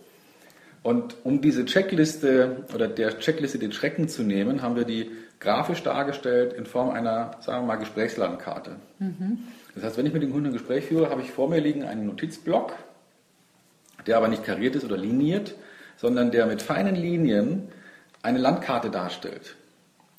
Und 0.84 1.16
um 1.24 1.42
diese 1.42 1.66
Checkliste 1.66 2.66
oder 2.74 2.88
der 2.88 3.20
Checkliste 3.20 3.60
den 3.60 3.72
Schrecken 3.72 4.08
zu 4.08 4.24
nehmen, 4.24 4.62
haben 4.62 4.76
wir 4.76 4.86
die 4.86 5.12
grafisch 5.40 5.84
dargestellt 5.84 6.54
in 6.54 6.66
Form 6.66 6.90
einer, 6.90 7.32
sagen 7.42 7.64
wir 7.64 7.68
mal, 7.68 7.76
Gesprächslandkarte. 7.76 8.78
Mhm. 9.00 9.40
Das 9.76 9.84
heißt, 9.84 9.98
wenn 9.98 10.06
ich 10.06 10.14
mit 10.14 10.24
dem 10.24 10.32
Kunden 10.32 10.48
ein 10.48 10.54
Gespräch 10.54 10.86
führe, 10.86 11.10
habe 11.10 11.22
ich 11.22 11.32
vor 11.32 11.50
mir 11.50 11.60
liegen 11.60 11.84
einen 11.84 12.06
Notizblock, 12.06 12.74
der 14.08 14.18
aber 14.18 14.28
nicht 14.28 14.44
kariert 14.44 14.76
ist 14.76 14.84
oder 14.84 14.98
liniert, 14.98 15.56
sondern 15.98 16.32
der 16.32 16.48
mit 16.48 16.62
feinen 16.62 16.96
Linien 16.96 17.70
eine 18.24 18.40
Landkarte 18.40 18.90
darstellt. 18.90 19.56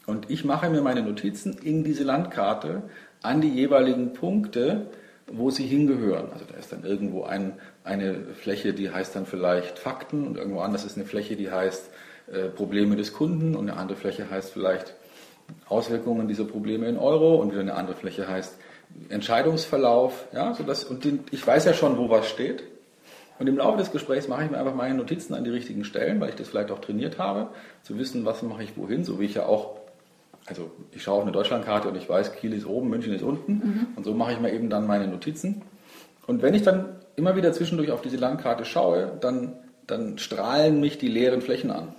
Und 0.06 0.30
ich 0.30 0.44
mache 0.44 0.70
mir 0.70 0.80
meine 0.80 1.02
Notizen 1.02 1.56
in 1.58 1.84
diese 1.84 2.04
Landkarte 2.04 2.82
an 3.22 3.40
die 3.40 3.50
jeweiligen 3.50 4.12
Punkte, 4.12 4.86
wo 5.26 5.50
sie 5.50 5.66
hingehören. 5.66 6.28
Also 6.32 6.44
da 6.50 6.56
ist 6.56 6.72
dann 6.72 6.84
irgendwo 6.84 7.24
ein, 7.24 7.54
eine 7.84 8.14
Fläche, 8.34 8.72
die 8.72 8.90
heißt 8.90 9.16
dann 9.16 9.26
vielleicht 9.26 9.78
Fakten 9.78 10.26
und 10.26 10.36
irgendwo 10.36 10.60
anders 10.60 10.84
ist 10.84 10.96
eine 10.96 11.06
Fläche, 11.06 11.36
die 11.36 11.50
heißt 11.50 11.90
äh, 12.32 12.48
Probleme 12.48 12.96
des 12.96 13.12
Kunden 13.12 13.54
und 13.54 13.68
eine 13.68 13.78
andere 13.78 13.96
Fläche 13.96 14.30
heißt 14.30 14.52
vielleicht 14.52 14.94
Auswirkungen 15.68 16.28
dieser 16.28 16.44
Probleme 16.44 16.86
in 16.86 16.96
Euro 16.96 17.36
und 17.36 17.50
wieder 17.50 17.60
eine 17.60 17.74
andere 17.74 17.96
Fläche 17.96 18.28
heißt 18.28 18.56
Entscheidungsverlauf. 19.08 20.26
Ja, 20.32 20.54
sodass, 20.54 20.84
und 20.84 21.04
den, 21.04 21.24
ich 21.30 21.46
weiß 21.46 21.64
ja 21.64 21.74
schon, 21.74 21.98
wo 21.98 22.10
was 22.10 22.28
steht. 22.28 22.64
Und 23.38 23.48
im 23.48 23.56
Laufe 23.56 23.78
des 23.78 23.90
Gesprächs 23.90 24.28
mache 24.28 24.44
ich 24.44 24.50
mir 24.50 24.58
einfach 24.58 24.74
meine 24.74 24.94
Notizen 24.94 25.34
an 25.34 25.42
die 25.42 25.50
richtigen 25.50 25.84
Stellen, 25.84 26.20
weil 26.20 26.28
ich 26.28 26.36
das 26.36 26.48
vielleicht 26.48 26.70
auch 26.70 26.78
trainiert 26.78 27.18
habe, 27.18 27.48
zu 27.82 27.98
wissen, 27.98 28.24
was 28.24 28.42
mache 28.42 28.62
ich 28.62 28.76
wohin, 28.76 29.04
so 29.04 29.18
wie 29.18 29.24
ich 29.24 29.34
ja 29.34 29.46
auch, 29.46 29.80
also 30.46 30.70
ich 30.92 31.02
schaue 31.02 31.16
auf 31.18 31.22
eine 31.22 31.32
Deutschlandkarte 31.32 31.88
und 31.88 31.96
ich 31.96 32.08
weiß, 32.08 32.34
Kiel 32.34 32.52
ist 32.52 32.66
oben, 32.66 32.88
München 32.88 33.12
ist 33.12 33.22
unten 33.22 33.52
mhm. 33.52 33.86
und 33.96 34.04
so 34.04 34.14
mache 34.14 34.32
ich 34.32 34.40
mir 34.40 34.52
eben 34.52 34.70
dann 34.70 34.86
meine 34.86 35.06
Notizen. 35.06 35.62
Und 36.26 36.42
wenn 36.42 36.54
ich 36.54 36.62
dann 36.62 36.96
immer 37.16 37.36
wieder 37.36 37.52
zwischendurch 37.52 37.90
auf 37.90 38.02
diese 38.02 38.16
Landkarte 38.16 38.64
schaue, 38.64 39.12
dann, 39.20 39.54
dann 39.86 40.18
strahlen 40.18 40.80
mich 40.80 40.98
die 40.98 41.08
leeren 41.08 41.42
Flächen 41.42 41.70
an. 41.70 41.94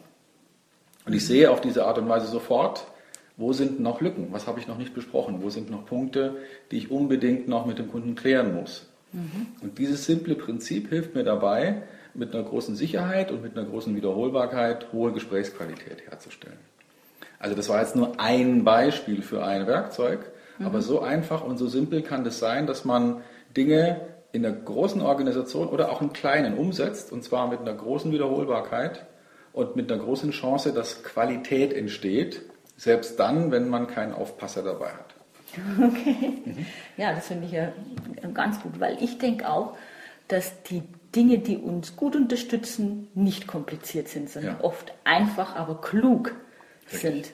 Und 1.06 1.14
ich 1.14 1.26
sehe 1.26 1.52
auf 1.52 1.62
diese 1.62 1.86
Art 1.86 1.98
und 1.98 2.08
Weise 2.08 2.28
sofort, 2.28 2.86
wo 3.36 3.52
sind 3.52 3.80
noch 3.80 4.00
Lücken, 4.00 4.28
was 4.32 4.48
habe 4.48 4.60
ich 4.60 4.68
noch 4.68 4.78
nicht 4.78 4.94
besprochen, 4.94 5.42
wo 5.42 5.50
sind 5.50 5.70
noch 5.70 5.86
Punkte, 5.86 6.38
die 6.72 6.78
ich 6.78 6.92
unbedingt 6.92 7.48
noch 7.48 7.66
mit 7.66 7.80
dem 7.80 7.90
Kunden 7.90 8.16
klären 8.16 8.54
muss. 8.54 8.88
Mhm. 9.12 9.48
Und 9.62 9.78
dieses 9.80 10.06
simple 10.06 10.36
Prinzip 10.36 10.90
hilft 10.90 11.16
mir 11.16 11.24
dabei, 11.24 11.84
mit 12.14 12.34
einer 12.34 12.44
großen 12.44 12.76
Sicherheit 12.76 13.32
und 13.32 13.42
mit 13.42 13.58
einer 13.58 13.68
großen 13.68 13.96
Wiederholbarkeit 13.96 14.94
hohe 14.94 15.12
Gesprächsqualität 15.12 16.04
herzustellen. 16.08 16.60
Also 17.44 17.58
das 17.58 17.68
war 17.68 17.82
jetzt 17.82 17.98
nur 17.98 18.22
ein 18.22 18.64
Beispiel 18.64 19.22
für 19.22 19.44
ein 19.44 19.68
Werkzeug, 19.68 20.32
mhm. 20.60 20.66
aber 20.66 20.82
so 20.82 21.02
einfach 21.02 21.44
und 21.44 21.58
so 21.58 21.68
simpel 21.68 22.02
kann 22.02 22.24
das 22.24 22.40
sein, 22.40 22.68
dass 22.68 22.86
man 22.86 23.22
Dinge 23.58 24.00
in 24.32 24.46
einer 24.46 24.56
großen 24.56 25.02
Organisation 25.02 25.68
oder 25.68 25.92
auch 25.92 26.02
in 26.02 26.14
kleinen 26.14 26.58
umsetzt, 26.58 27.12
und 27.12 27.22
zwar 27.22 27.50
mit 27.50 27.60
einer 27.60 27.74
großen 27.74 28.14
Wiederholbarkeit 28.14 29.06
und 29.52 29.76
mit 29.76 29.92
einer 29.92 30.02
großen 30.02 30.32
Chance, 30.32 30.72
dass 30.72 31.04
Qualität 31.04 31.74
entsteht, 31.74 32.44
selbst 32.78 33.20
dann, 33.20 33.52
wenn 33.52 33.68
man 33.68 33.88
keinen 33.88 34.14
Aufpasser 34.14 34.64
dabei 34.64 34.92
hat. 34.92 35.14
Okay. 35.78 36.42
Mhm. 36.46 36.66
Ja, 36.96 37.14
das 37.14 37.28
finde 37.28 37.46
ich 37.46 37.52
ja 37.52 37.74
ganz 38.34 38.62
gut, 38.62 38.80
weil 38.80 39.04
ich 39.04 39.18
denke 39.18 39.50
auch, 39.50 39.76
dass 40.30 40.64
die 40.64 40.82
Dinge, 41.14 41.40
die 41.40 41.58
uns 41.58 41.98
gut 41.98 42.16
unterstützen, 42.16 43.10
nicht 43.14 43.48
kompliziert 43.48 44.08
sind, 44.08 44.30
sondern 44.30 44.60
ja. 44.60 44.64
oft 44.64 44.94
einfach, 45.04 45.58
aber 45.58 45.82
klug. 45.82 46.34
Sind. 46.88 47.32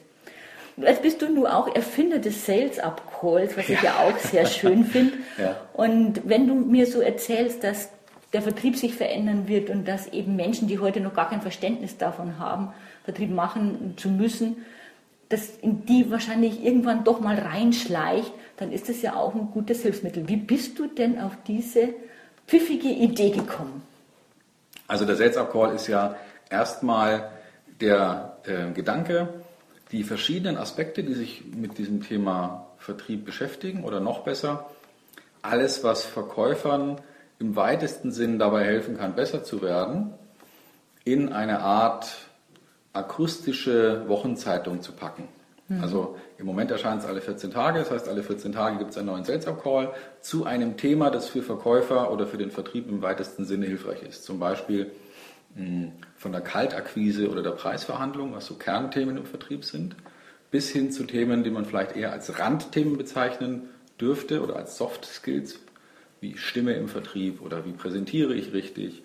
Jetzt 0.77 1.01
bist 1.01 1.21
du 1.21 1.29
nur 1.29 1.53
auch 1.53 1.75
Erfinder 1.75 2.19
des 2.19 2.45
Sales 2.45 2.79
Up 2.79 3.01
Calls, 3.19 3.57
was 3.57 3.67
ich 3.67 3.81
ja, 3.81 3.83
ja 3.83 3.99
auch 3.99 4.17
sehr 4.17 4.45
schön 4.45 4.85
finde. 4.85 5.17
Ja. 5.37 5.57
Und 5.73 6.21
wenn 6.23 6.47
du 6.47 6.55
mir 6.55 6.85
so 6.85 7.01
erzählst, 7.01 7.63
dass 7.63 7.89
der 8.31 8.41
Vertrieb 8.41 8.77
sich 8.77 8.95
verändern 8.95 9.47
wird 9.47 9.69
und 9.69 9.87
dass 9.87 10.07
eben 10.07 10.35
Menschen, 10.35 10.67
die 10.67 10.79
heute 10.79 11.01
noch 11.01 11.13
gar 11.13 11.29
kein 11.29 11.41
Verständnis 11.41 11.97
davon 11.97 12.39
haben, 12.39 12.73
Vertrieb 13.03 13.31
machen 13.31 13.95
zu 13.97 14.09
müssen, 14.09 14.65
das 15.29 15.49
in 15.61 15.85
die 15.85 16.09
wahrscheinlich 16.09 16.63
irgendwann 16.63 17.03
doch 17.03 17.19
mal 17.19 17.37
reinschleicht, 17.37 18.31
dann 18.57 18.71
ist 18.71 18.89
das 18.89 19.01
ja 19.01 19.15
auch 19.15 19.35
ein 19.35 19.49
gutes 19.51 19.81
Hilfsmittel. 19.81 20.27
Wie 20.27 20.37
bist 20.37 20.79
du 20.79 20.87
denn 20.87 21.19
auf 21.19 21.33
diese 21.47 21.89
pfiffige 22.47 22.89
Idee 22.89 23.31
gekommen? 23.31 23.83
Also 24.87 25.05
der 25.05 25.15
Sales 25.15 25.37
Up 25.37 25.51
Call 25.51 25.75
ist 25.75 25.87
ja 25.87 26.15
erstmal 26.49 27.29
der 27.79 28.28
äh, 28.49 28.71
Gedanke, 28.73 29.29
die 29.91 30.03
verschiedenen 30.03 30.57
Aspekte, 30.57 31.03
die 31.03 31.13
sich 31.13 31.43
mit 31.55 31.77
diesem 31.77 32.03
Thema 32.03 32.67
Vertrieb 32.77 33.25
beschäftigen 33.25 33.83
oder 33.83 33.99
noch 33.99 34.23
besser, 34.23 34.69
alles, 35.41 35.83
was 35.83 36.03
Verkäufern 36.03 36.99
im 37.39 37.55
weitesten 37.55 38.11
Sinn 38.11 38.39
dabei 38.39 38.65
helfen 38.65 38.97
kann, 38.97 39.15
besser 39.15 39.43
zu 39.43 39.61
werden, 39.61 40.13
in 41.05 41.31
eine 41.31 41.59
Art 41.61 42.09
akustische 42.93 44.07
Wochenzeitung 44.07 44.81
zu 44.81 44.91
packen. 44.91 45.27
Mhm. 45.69 45.81
Also 45.81 46.17
im 46.37 46.45
Moment 46.45 46.71
erscheint 46.71 47.01
es 47.01 47.07
alle 47.07 47.21
14 47.21 47.51
Tage, 47.51 47.79
das 47.79 47.91
heißt 47.91 48.09
alle 48.09 48.23
14 48.23 48.51
Tage 48.51 48.77
gibt 48.77 48.91
es 48.91 48.97
einen 48.97 49.07
neuen 49.07 49.23
Sales 49.23 49.47
Up 49.47 49.63
Call 49.63 49.93
zu 50.21 50.45
einem 50.45 50.77
Thema, 50.77 51.09
das 51.09 51.29
für 51.29 51.41
Verkäufer 51.41 52.11
oder 52.11 52.27
für 52.27 52.37
den 52.37 52.51
Vertrieb 52.51 52.89
im 52.89 53.01
weitesten 53.01 53.45
Sinne 53.45 53.67
hilfreich 53.67 54.03
ist. 54.03 54.23
Zum 54.23 54.39
Beispiel 54.39 54.91
von 56.15 56.31
der 56.31 56.41
Kaltakquise 56.41 57.29
oder 57.29 57.43
der 57.43 57.51
Preisverhandlung, 57.51 58.33
was 58.33 58.45
so 58.45 58.55
Kernthemen 58.55 59.17
im 59.17 59.25
Vertrieb 59.25 59.65
sind, 59.65 59.95
bis 60.51 60.69
hin 60.69 60.91
zu 60.91 61.03
Themen, 61.03 61.43
die 61.43 61.49
man 61.49 61.65
vielleicht 61.65 61.95
eher 61.95 62.11
als 62.11 62.39
Randthemen 62.39 62.97
bezeichnen 62.97 63.69
dürfte 63.99 64.41
oder 64.41 64.55
als 64.55 64.77
Soft 64.77 65.05
Skills, 65.05 65.59
wie 66.21 66.37
Stimme 66.37 66.73
im 66.73 66.87
Vertrieb 66.87 67.41
oder 67.41 67.65
wie 67.65 67.71
präsentiere 67.71 68.33
ich 68.33 68.53
richtig 68.53 69.03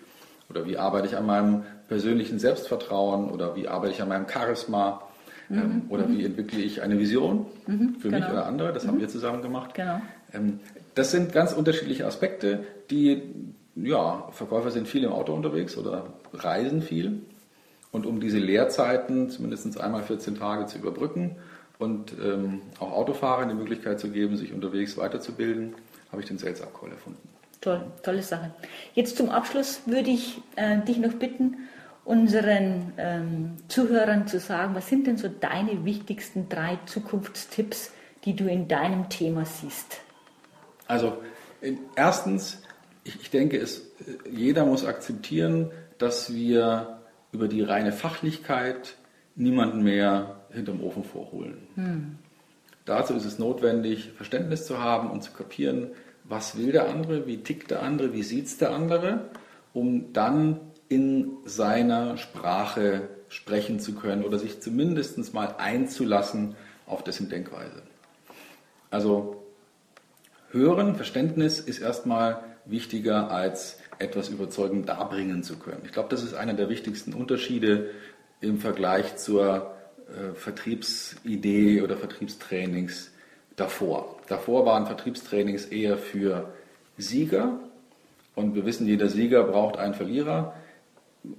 oder 0.49 0.65
wie 0.65 0.77
arbeite 0.77 1.07
ich 1.07 1.17
an 1.17 1.25
meinem 1.25 1.63
persönlichen 1.87 2.39
Selbstvertrauen 2.39 3.29
oder 3.29 3.55
wie 3.55 3.67
arbeite 3.67 3.93
ich 3.93 4.01
an 4.01 4.09
meinem 4.09 4.27
Charisma 4.27 5.01
ähm, 5.49 5.57
mhm. 5.57 5.81
oder 5.89 6.07
mhm. 6.07 6.17
wie 6.17 6.25
entwickle 6.25 6.59
ich 6.59 6.81
eine 6.81 6.99
Vision 6.99 7.45
mhm. 7.67 7.95
für 7.99 8.09
genau. 8.09 8.19
mich 8.19 8.29
oder 8.29 8.45
andere. 8.45 8.73
Das 8.73 8.83
mhm. 8.83 8.89
haben 8.89 8.99
wir 8.99 9.09
zusammen 9.09 9.41
gemacht. 9.41 9.73
Genau. 9.73 10.01
Ähm, 10.33 10.59
das 10.93 11.11
sind 11.11 11.33
ganz 11.33 11.53
unterschiedliche 11.53 12.05
Aspekte, 12.05 12.63
die, 12.89 13.21
ja, 13.75 14.29
Verkäufer 14.31 14.71
sind 14.71 14.87
viel 14.87 15.03
im 15.03 15.11
Auto 15.11 15.33
unterwegs 15.33 15.77
oder 15.77 16.13
reisen 16.43 16.81
viel. 16.81 17.21
Und 17.91 18.05
um 18.05 18.19
diese 18.19 18.39
Leerzeiten 18.39 19.29
zumindest 19.29 19.79
einmal 19.79 20.03
14 20.03 20.35
Tage 20.35 20.65
zu 20.65 20.77
überbrücken 20.77 21.37
und 21.79 22.13
ähm, 22.21 22.61
auch 22.79 22.91
Autofahrern 22.91 23.49
die 23.49 23.55
Möglichkeit 23.55 23.99
zu 23.99 24.09
geben, 24.09 24.35
sich 24.35 24.53
unterwegs 24.53 24.97
weiterzubilden, 24.97 25.75
habe 26.11 26.21
ich 26.21 26.27
den 26.27 26.37
Sales 26.37 26.61
Up 26.61 26.77
Call 26.77 26.91
erfunden. 26.91 27.27
Toll, 27.61 27.81
tolle 28.03 28.21
Sache. 28.21 28.51
Jetzt 28.93 29.17
zum 29.17 29.29
Abschluss 29.29 29.81
würde 29.85 30.09
ich 30.09 30.41
äh, 30.55 30.79
dich 30.81 30.97
noch 30.97 31.13
bitten, 31.13 31.55
unseren 32.03 32.93
ähm, 32.97 33.57
Zuhörern 33.67 34.27
zu 34.27 34.39
sagen, 34.39 34.75
was 34.75 34.87
sind 34.87 35.07
denn 35.07 35.17
so 35.17 35.27
deine 35.27 35.85
wichtigsten 35.85 36.47
drei 36.49 36.77
Zukunftstipps, 36.85 37.91
die 38.25 38.35
du 38.35 38.47
in 38.47 38.67
deinem 38.67 39.09
Thema 39.09 39.45
siehst? 39.45 40.01
Also 40.87 41.17
erstens, 41.95 42.61
ich, 43.03 43.19
ich 43.21 43.31
denke, 43.31 43.57
es, 43.57 43.81
jeder 44.29 44.65
muss 44.65 44.85
akzeptieren, 44.85 45.71
dass 45.97 46.33
wir 46.33 46.99
über 47.31 47.47
die 47.47 47.61
reine 47.61 47.91
Fachlichkeit 47.91 48.95
niemanden 49.35 49.83
mehr 49.83 50.41
hinterm 50.51 50.81
Ofen 50.81 51.03
vorholen. 51.03 51.67
Hm. 51.75 52.15
Dazu 52.85 53.13
ist 53.13 53.25
es 53.25 53.39
notwendig, 53.39 54.11
Verständnis 54.15 54.65
zu 54.65 54.79
haben 54.79 55.09
und 55.09 55.23
zu 55.23 55.31
kapieren, 55.31 55.89
was 56.23 56.57
will 56.57 56.71
der 56.71 56.89
andere, 56.89 57.27
wie 57.27 57.37
tickt 57.37 57.71
der 57.71 57.81
andere, 57.81 58.13
wie 58.13 58.23
sieht 58.23 58.45
es 58.45 58.57
der 58.57 58.71
andere, 58.71 59.29
um 59.73 60.13
dann 60.13 60.59
in 60.87 61.37
seiner 61.45 62.17
Sprache 62.17 63.09
sprechen 63.27 63.79
zu 63.79 63.95
können 63.95 64.23
oder 64.23 64.39
sich 64.39 64.61
zumindest 64.61 65.33
mal 65.33 65.55
einzulassen 65.57 66.55
auf 66.85 67.03
dessen 67.03 67.29
Denkweise. 67.29 67.81
Also 68.91 69.43
Hören, 70.51 70.95
Verständnis 70.95 71.59
ist 71.59 71.79
erstmal 71.79 72.43
wichtiger 72.65 73.31
als 73.31 73.79
etwas 73.99 74.29
überzeugend 74.29 74.89
darbringen 74.89 75.43
zu 75.43 75.57
können. 75.57 75.81
Ich 75.85 75.91
glaube, 75.91 76.09
das 76.09 76.23
ist 76.23 76.33
einer 76.33 76.53
der 76.53 76.69
wichtigsten 76.69 77.13
Unterschiede 77.13 77.91
im 78.41 78.59
Vergleich 78.59 79.17
zur 79.17 79.73
äh, 80.07 80.33
Vertriebsidee 80.33 81.81
oder 81.81 81.97
Vertriebstrainings 81.97 83.11
davor. 83.55 84.19
Davor 84.27 84.65
waren 84.65 84.85
Vertriebstrainings 84.85 85.65
eher 85.65 85.97
für 85.97 86.53
Sieger 86.97 87.59
und 88.35 88.55
wir 88.55 88.65
wissen, 88.65 88.87
jeder 88.87 89.09
Sieger 89.09 89.43
braucht 89.43 89.77
einen 89.77 89.93
Verlierer. 89.93 90.53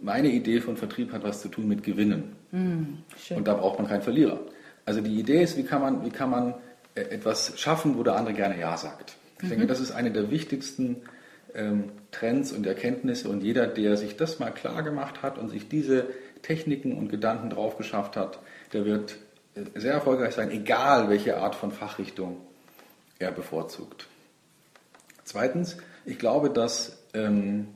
Meine 0.02 0.28
Idee 0.28 0.60
von 0.60 0.76
Vertrieb 0.76 1.12
hat 1.12 1.22
was 1.22 1.42
zu 1.42 1.48
tun 1.48 1.68
mit 1.68 1.82
Gewinnen. 1.82 2.34
Mm, 2.50 3.34
und 3.34 3.46
da 3.46 3.54
braucht 3.54 3.78
man 3.78 3.88
keinen 3.88 4.02
Verlierer. 4.02 4.40
Also 4.84 5.00
die 5.00 5.18
Idee 5.18 5.42
ist, 5.42 5.56
wie 5.56 5.64
kann 5.64 5.82
man, 5.82 6.04
wie 6.04 6.10
kann 6.10 6.30
man 6.30 6.54
äh, 6.94 7.02
etwas 7.02 7.58
schaffen, 7.58 7.96
wo 7.98 8.02
der 8.02 8.16
andere 8.16 8.34
gerne 8.34 8.58
Ja 8.58 8.76
sagt. 8.76 9.16
Ich 9.38 9.44
mhm. 9.44 9.48
denke, 9.50 9.66
das 9.66 9.80
ist 9.80 9.92
eine 9.92 10.10
der 10.10 10.30
wichtigsten 10.30 10.96
Trends 12.10 12.52
und 12.52 12.66
Erkenntnisse 12.66 13.28
und 13.28 13.42
jeder, 13.42 13.66
der 13.66 13.96
sich 13.96 14.16
das 14.16 14.38
mal 14.38 14.50
klar 14.50 14.82
gemacht 14.82 15.22
hat 15.22 15.38
und 15.38 15.48
sich 15.48 15.68
diese 15.68 16.06
Techniken 16.42 16.96
und 16.96 17.08
Gedanken 17.08 17.50
drauf 17.50 17.76
geschafft 17.76 18.16
hat, 18.16 18.38
der 18.72 18.84
wird 18.84 19.16
äh, 19.54 19.64
sehr 19.74 19.94
erfolgreich 19.94 20.34
sein, 20.34 20.50
egal 20.50 21.08
welche 21.08 21.38
Art 21.38 21.54
von 21.54 21.72
Fachrichtung 21.72 22.38
er 23.18 23.32
bevorzugt. 23.32 24.06
Zweitens, 25.24 25.76
ich 26.04 26.18
glaube, 26.18 26.50
dass, 26.50 27.02
ähm, 27.14 27.68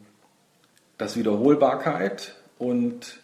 dass 0.99 1.17
Wiederholbarkeit 1.17 2.37
und 2.59 3.21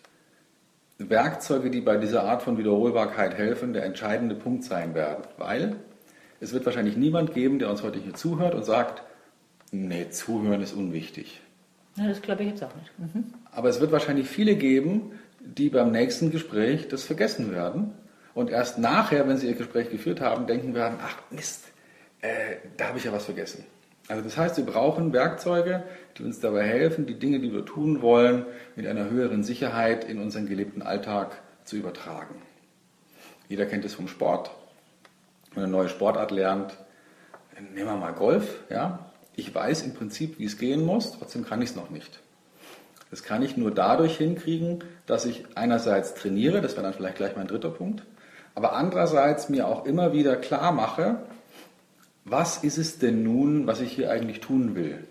Werkzeuge, 0.99 1.71
die 1.71 1.83
bei 1.83 1.97
dieser 1.99 2.25
Art 2.25 2.43
von 2.43 2.57
Wiederholbarkeit 2.57 3.35
helfen, 3.35 3.73
der 3.73 3.85
entscheidende 3.85 4.35
Punkt 4.35 4.65
sein 4.65 4.95
werden. 4.95 5.25
Weil 5.37 5.77
es 6.41 6.53
wird 6.53 6.65
wahrscheinlich 6.65 6.97
niemand 6.97 7.35
geben, 7.35 7.59
der 7.59 7.71
uns 7.71 7.83
heute 7.83 7.99
hier 7.99 8.15
zuhört 8.15 8.55
und 8.55 8.65
sagt, 8.65 9.03
nee, 9.71 10.09
zuhören 10.11 10.63
ist 10.63 10.73
unwichtig. 10.73 11.41
Ja, 11.97 12.09
das 12.09 12.21
glaube 12.23 12.43
ich 12.43 12.51
jetzt 12.51 12.63
auch 12.63 12.75
nicht. 12.75 12.99
Mhm. 12.99 13.25
Aber 13.51 13.69
es 13.69 13.81
wird 13.81 13.93
wahrscheinlich 13.93 14.29
viele 14.29 14.57
geben, 14.57 15.13
die 15.41 15.71
beim 15.71 15.91
nächsten 15.91 16.31
Gespräch 16.31 16.89
das 16.89 17.05
vergessen 17.05 17.53
werden 17.53 17.93
und 18.35 18.51
erst 18.51 18.79
nachher, 18.79 19.27
wenn 19.29 19.39
sie 19.39 19.47
ihr 19.47 19.55
Gespräch 19.55 19.91
geführt 19.91 20.21
haben, 20.21 20.47
denken 20.47 20.75
werden, 20.75 20.99
ach 21.03 21.17
Mist, 21.31 21.65
äh, 22.21 22.57
da 22.77 22.89
habe 22.89 22.99
ich 22.99 23.05
ja 23.05 23.13
was 23.13 23.25
vergessen. 23.25 23.65
Also 24.09 24.23
das 24.23 24.37
heißt, 24.37 24.57
wir 24.57 24.67
brauchen 24.67 25.13
Werkzeuge, 25.13 25.83
die 26.17 26.23
uns 26.23 26.39
dabei 26.39 26.65
helfen, 26.65 27.07
die 27.07 27.19
Dinge, 27.19 27.41
die 27.41 27.53
wir 27.53 27.65
tun 27.65 28.03
wollen, 28.03 28.45
mit 28.77 28.87
einer 28.87 29.11
höheren 29.11 29.43
Sicherheit 29.43 30.05
in 30.05 30.21
unseren 30.21 30.47
gelebten 30.47 30.83
Alltag 30.83 31.41
zu 31.65 31.77
übertragen. 31.77 32.43
Jeder 33.49 33.67
kennt 33.67 33.85
es 33.85 33.95
vom 33.95 34.07
Sport. 34.07 34.51
Wenn 35.55 35.63
man 35.63 35.65
eine 35.65 35.73
neue 35.73 35.89
Sportart 35.89 36.31
lernt, 36.31 36.77
nehmen 37.75 37.89
wir 37.89 37.97
mal 37.97 38.13
Golf. 38.13 38.61
Ja? 38.71 39.06
Ich 39.37 39.55
weiß 39.55 39.83
im 39.83 39.95
Prinzip, 39.95 40.39
wie 40.39 40.47
es 40.47 40.59
gehen 40.59 40.85
muss, 40.85 41.13
trotzdem 41.13 41.45
kann 41.45 41.63
ich 41.63 41.71
es 41.71 41.77
noch 41.77 41.91
nicht. 41.91 42.21
Das 43.11 43.23
kann 43.23 43.43
ich 43.43 43.57
nur 43.57 43.71
dadurch 43.71 44.17
hinkriegen, 44.17 44.83
dass 45.07 45.27
ich 45.27 45.45
einerseits 45.55 46.15
trainiere, 46.15 46.61
das 46.61 46.73
wäre 46.73 46.83
dann 46.83 46.95
vielleicht 46.95 47.17
gleich 47.17 47.37
mein 47.37 47.47
dritter 47.47 47.71
Punkt, 47.71 48.03
aber 48.55 48.73
andererseits 48.73 49.49
mir 49.49 49.69
auch 49.69 49.85
immer 49.85 50.13
wieder 50.13 50.37
klar 50.37 50.73
mache, 50.73 51.19
was 52.25 52.65
ist 52.65 52.79
es 52.79 52.99
denn 52.99 53.23
nun, 53.23 53.67
was 53.67 53.81
ich 53.81 53.93
hier 53.93 54.11
eigentlich 54.11 54.41
tun 54.41 54.75
will? 54.75 55.05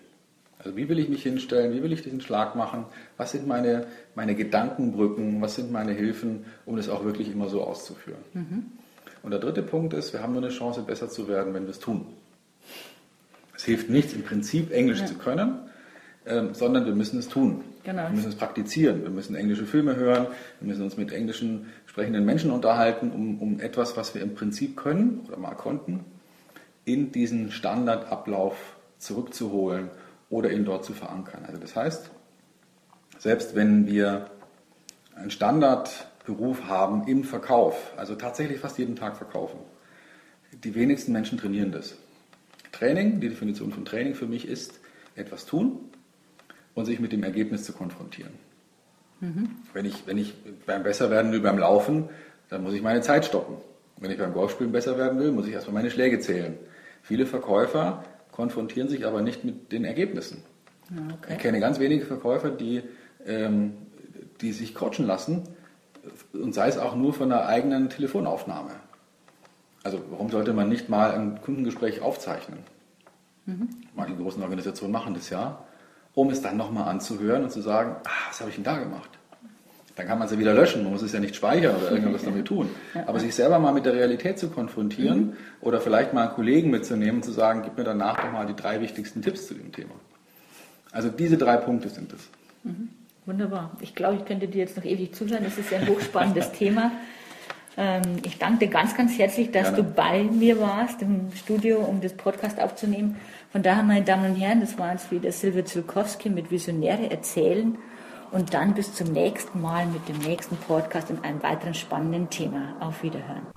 Also 0.58 0.76
wie 0.76 0.90
will 0.90 0.98
ich 0.98 1.10
mich 1.10 1.22
hinstellen, 1.22 1.74
wie 1.74 1.84
will 1.84 1.94
ich 1.94 2.02
diesen 2.02 2.22
Schlag 2.22 2.56
machen, 2.56 2.86
was 3.18 3.32
sind 3.32 3.48
meine, 3.48 3.86
meine 4.16 4.34
Gedankenbrücken, 4.34 5.40
was 5.40 5.56
sind 5.56 5.72
meine 5.72 5.94
Hilfen, 5.94 6.46
um 6.66 6.76
das 6.76 6.90
auch 6.90 7.06
wirklich 7.06 7.32
immer 7.32 7.48
so 7.48 7.64
auszuführen. 7.64 8.20
Mhm. 8.34 8.66
Und 9.22 9.32
der 9.32 9.40
dritte 9.40 9.62
Punkt 9.62 9.94
ist, 9.94 10.12
wir 10.12 10.22
haben 10.22 10.34
nur 10.34 10.42
eine 10.42 10.52
Chance, 10.52 10.82
besser 10.82 11.08
zu 11.08 11.28
werden, 11.28 11.54
wenn 11.54 11.64
wir 11.64 11.70
es 11.70 11.80
tun. 11.80 12.08
Es 13.56 13.64
hilft 13.64 13.90
nichts, 13.90 14.14
im 14.14 14.24
Prinzip 14.24 14.72
Englisch 14.72 15.00
ja. 15.00 15.06
zu 15.06 15.16
können, 15.16 15.60
ähm, 16.26 16.54
sondern 16.54 16.86
wir 16.86 16.96
müssen 16.96 17.20
es 17.20 17.30
tun. 17.30 17.64
Genau. 17.84 18.04
Wir 18.04 18.10
müssen 18.10 18.30
es 18.30 18.36
praktizieren. 18.36 19.04
Wir 19.04 19.10
müssen 19.10 19.36
englische 19.36 19.66
Filme 19.66 19.96
hören, 19.96 20.28
wir 20.60 20.68
müssen 20.68 20.84
uns 20.84 20.98
mit 20.98 21.12
englischen 21.12 21.68
sprechenden 21.86 22.26
Menschen 22.26 22.52
unterhalten, 22.52 23.12
um, 23.12 23.42
um 23.42 23.60
etwas, 23.60 23.96
was 23.96 24.16
wir 24.16 24.22
im 24.22 24.36
Prinzip 24.36 24.76
können 24.76 25.22
oder 25.28 25.38
mal 25.38 25.56
konnten, 25.56 26.04
in 26.84 27.12
diesen 27.12 27.52
Standardablauf 27.52 28.76
zurückzuholen 28.98 29.90
oder 30.30 30.52
ihn 30.52 30.66
dort 30.66 30.84
zu 30.84 30.94
verankern. 30.94 31.44
Also 31.46 31.60
das 31.60 31.76
heißt, 31.76 32.10
selbst 33.18 33.56
wenn 33.56 33.88
wir 33.88 34.30
einen 35.16 35.32
Standardberuf 35.32 36.68
haben 36.68 37.08
im 37.08 37.24
Verkauf, 37.24 37.94
also 37.98 38.16
tatsächlich 38.16 38.60
fast 38.60 38.78
jeden 38.78 38.96
Tag 38.96 39.16
verkaufen, 39.16 39.60
die 40.64 40.76
wenigsten 40.76 41.12
Menschen 41.12 41.38
trainieren 41.38 41.72
das. 41.72 41.96
Training, 42.76 43.20
die 43.20 43.30
Definition 43.30 43.72
von 43.72 43.86
Training 43.86 44.16
für 44.16 44.28
mich 44.28 44.48
ist, 44.48 44.80
etwas 45.16 45.46
tun 45.46 45.80
und 46.74 46.86
sich 46.86 47.00
mit 47.00 47.12
dem 47.12 47.24
Ergebnis 47.24 47.64
zu 47.64 47.74
konfrontieren. 47.74 48.34
Mhm. 49.22 49.50
Wenn, 49.74 49.86
ich, 49.86 50.06
wenn 50.06 50.18
ich 50.18 50.34
beim 50.66 50.84
Besserwerden 50.84 51.32
will 51.32 51.40
beim 51.40 51.58
Laufen, 51.58 52.10
dann 52.50 52.64
muss 52.64 52.74
ich 52.74 52.82
meine 52.82 53.02
Zeit 53.02 53.26
stoppen. 53.26 53.58
Wenn 53.98 54.12
ich 54.12 54.18
beim 54.18 54.34
Golfspielen 54.34 54.72
besser 54.72 54.98
werden 54.98 55.20
will, 55.20 55.32
muss 55.32 55.48
ich 55.48 55.54
erstmal 55.54 55.76
meine 55.76 55.90
Schläge 55.90 56.20
zählen. 56.20 56.58
Viele 57.02 57.26
Verkäufer 57.26 58.04
konfrontieren 58.32 58.90
sich 58.90 59.06
aber 59.06 59.22
nicht 59.22 59.46
mit 59.46 59.72
den 59.72 59.86
Ergebnissen. 59.86 60.44
Okay. 60.92 61.34
Ich 61.34 61.40
kenne 61.40 61.60
ganz 61.60 61.80
wenige 61.80 62.06
Verkäufer, 62.06 62.50
die, 62.50 62.84
ähm, 63.26 63.74
die 64.42 64.52
sich 64.52 64.76
coachen 64.76 65.08
lassen 65.08 65.44
und 66.34 66.54
sei 66.54 66.68
es 66.68 66.78
auch 66.78 66.96
nur 66.96 67.14
von 67.14 67.32
einer 67.32 67.46
eigenen 67.46 67.90
Telefonaufnahme. 67.90 68.72
Also 69.86 70.02
warum 70.10 70.32
sollte 70.32 70.52
man 70.52 70.68
nicht 70.68 70.90
mal 70.90 71.12
ein 71.12 71.40
Kundengespräch 71.44 72.02
aufzeichnen? 72.02 72.58
Mhm. 73.46 73.70
Manche 73.96 74.16
großen 74.16 74.42
Organisationen 74.42 74.92
machen 74.92 75.14
das 75.14 75.30
ja, 75.30 75.60
um 76.16 76.32
es 76.32 76.42
dann 76.42 76.58
nochmal 76.58 76.90
anzuhören 76.90 77.44
und 77.44 77.52
zu 77.52 77.62
sagen, 77.62 77.98
ah, 78.04 78.10
was 78.28 78.40
habe 78.40 78.50
ich 78.50 78.56
denn 78.56 78.64
da 78.64 78.80
gemacht? 78.80 79.12
Dann 79.96 80.08
kann 80.08 80.18
man 80.18 80.26
es 80.26 80.34
ja 80.34 80.40
wieder 80.40 80.56
löschen, 80.56 80.82
man 80.82 80.92
muss 80.92 81.04
es 81.04 81.14
ja 81.14 81.20
nicht 81.20 81.36
speichern 81.36 81.76
oder 81.76 81.92
irgendwas 81.92 82.24
damit 82.24 82.48
tun. 82.48 82.68
Aber 83.06 83.20
sich 83.20 83.36
selber 83.36 83.60
mal 83.60 83.74
mit 83.74 83.86
der 83.86 83.94
Realität 83.94 84.40
zu 84.40 84.50
konfrontieren 84.50 85.20
mhm. 85.20 85.34
oder 85.62 85.80
vielleicht 85.80 86.14
mal 86.14 86.24
einen 86.24 86.34
Kollegen 86.34 86.72
mitzunehmen 86.72 87.18
und 87.18 87.24
zu 87.24 87.32
sagen, 87.32 87.62
gib 87.64 87.78
mir 87.78 87.84
danach 87.84 88.20
doch 88.20 88.32
mal 88.32 88.48
die 88.48 88.56
drei 88.56 88.82
wichtigsten 88.82 89.22
Tipps 89.22 89.46
zu 89.46 89.54
dem 89.54 89.72
Thema. 89.72 89.94
Also 90.92 91.10
diese 91.10 91.38
drei 91.38 91.58
Punkte 91.58 91.90
sind 91.90 92.12
es. 92.12 92.28
Mhm. 92.64 92.90
Wunderbar. 93.28 93.78
Ich 93.82 93.94
glaube, 93.94 94.16
ich 94.16 94.26
könnte 94.26 94.48
dir 94.48 94.60
jetzt 94.60 94.78
noch 94.78 94.86
ewig 94.86 95.14
zuhören. 95.14 95.44
Das 95.44 95.60
ist 95.60 95.70
ja 95.70 95.78
ein 95.78 95.88
hochspannendes 95.88 96.52
Thema. 96.54 96.92
Ähm, 97.78 98.20
ich 98.24 98.38
danke 98.38 98.66
dir 98.66 98.72
ganz, 98.72 98.96
ganz 98.96 99.18
herzlich, 99.18 99.52
dass 99.52 99.74
Gerne. 99.74 99.78
du 99.78 99.84
bei 99.84 100.24
mir 100.24 100.60
warst 100.60 101.02
im 101.02 101.32
Studio, 101.36 101.80
um 101.80 102.02
das 102.02 102.14
Podcast 102.14 102.60
aufzunehmen. 102.62 103.18
Von 103.52 103.64
daher, 103.64 103.84
meine 103.84 104.04
Damen 104.04 104.32
und 104.32 104.36
Herren, 104.36 104.62
das 104.62 104.78
war 104.78 104.92
jetzt 104.92 105.12
wieder 105.12 105.32
Silvia 105.32 105.66
Zulkowski 105.66 106.30
mit 106.30 106.52
Visionäre 106.52 107.10
erzählen 107.12 107.78
und 108.32 108.54
dann 108.54 108.74
bis 108.74 108.94
zum 108.94 109.12
nächsten 109.12 109.62
Mal 109.62 109.86
mit 109.88 110.08
dem 110.08 110.18
nächsten 110.20 110.58
Podcast 110.58 111.10
und 111.10 111.24
einem 111.24 111.42
weiteren 111.44 111.74
spannenden 111.74 112.30
Thema. 112.30 112.76
Auf 112.80 113.04
Wiederhören. 113.04 113.48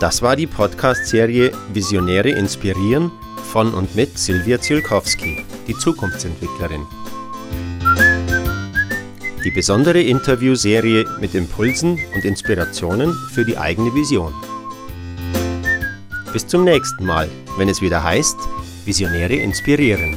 Das 0.00 0.22
war 0.22 0.36
die 0.36 0.46
Podcast-Serie 0.46 1.52
Visionäre 1.72 2.30
inspirieren 2.30 3.10
von 3.52 3.72
und 3.72 3.94
mit 3.96 4.18
Silvia 4.18 4.60
Zielkowski, 4.60 5.44
die 5.66 5.74
Zukunftsentwicklerin. 5.74 6.84
Die 9.46 9.52
besondere 9.52 10.02
Interviewserie 10.02 11.04
mit 11.20 11.36
Impulsen 11.36 12.00
und 12.16 12.24
Inspirationen 12.24 13.14
für 13.32 13.44
die 13.44 13.56
eigene 13.56 13.94
Vision. 13.94 14.34
Bis 16.32 16.48
zum 16.48 16.64
nächsten 16.64 17.06
Mal, 17.06 17.28
wenn 17.56 17.68
es 17.68 17.80
wieder 17.80 18.02
heißt, 18.02 18.36
Visionäre 18.84 19.36
inspirieren. 19.36 20.16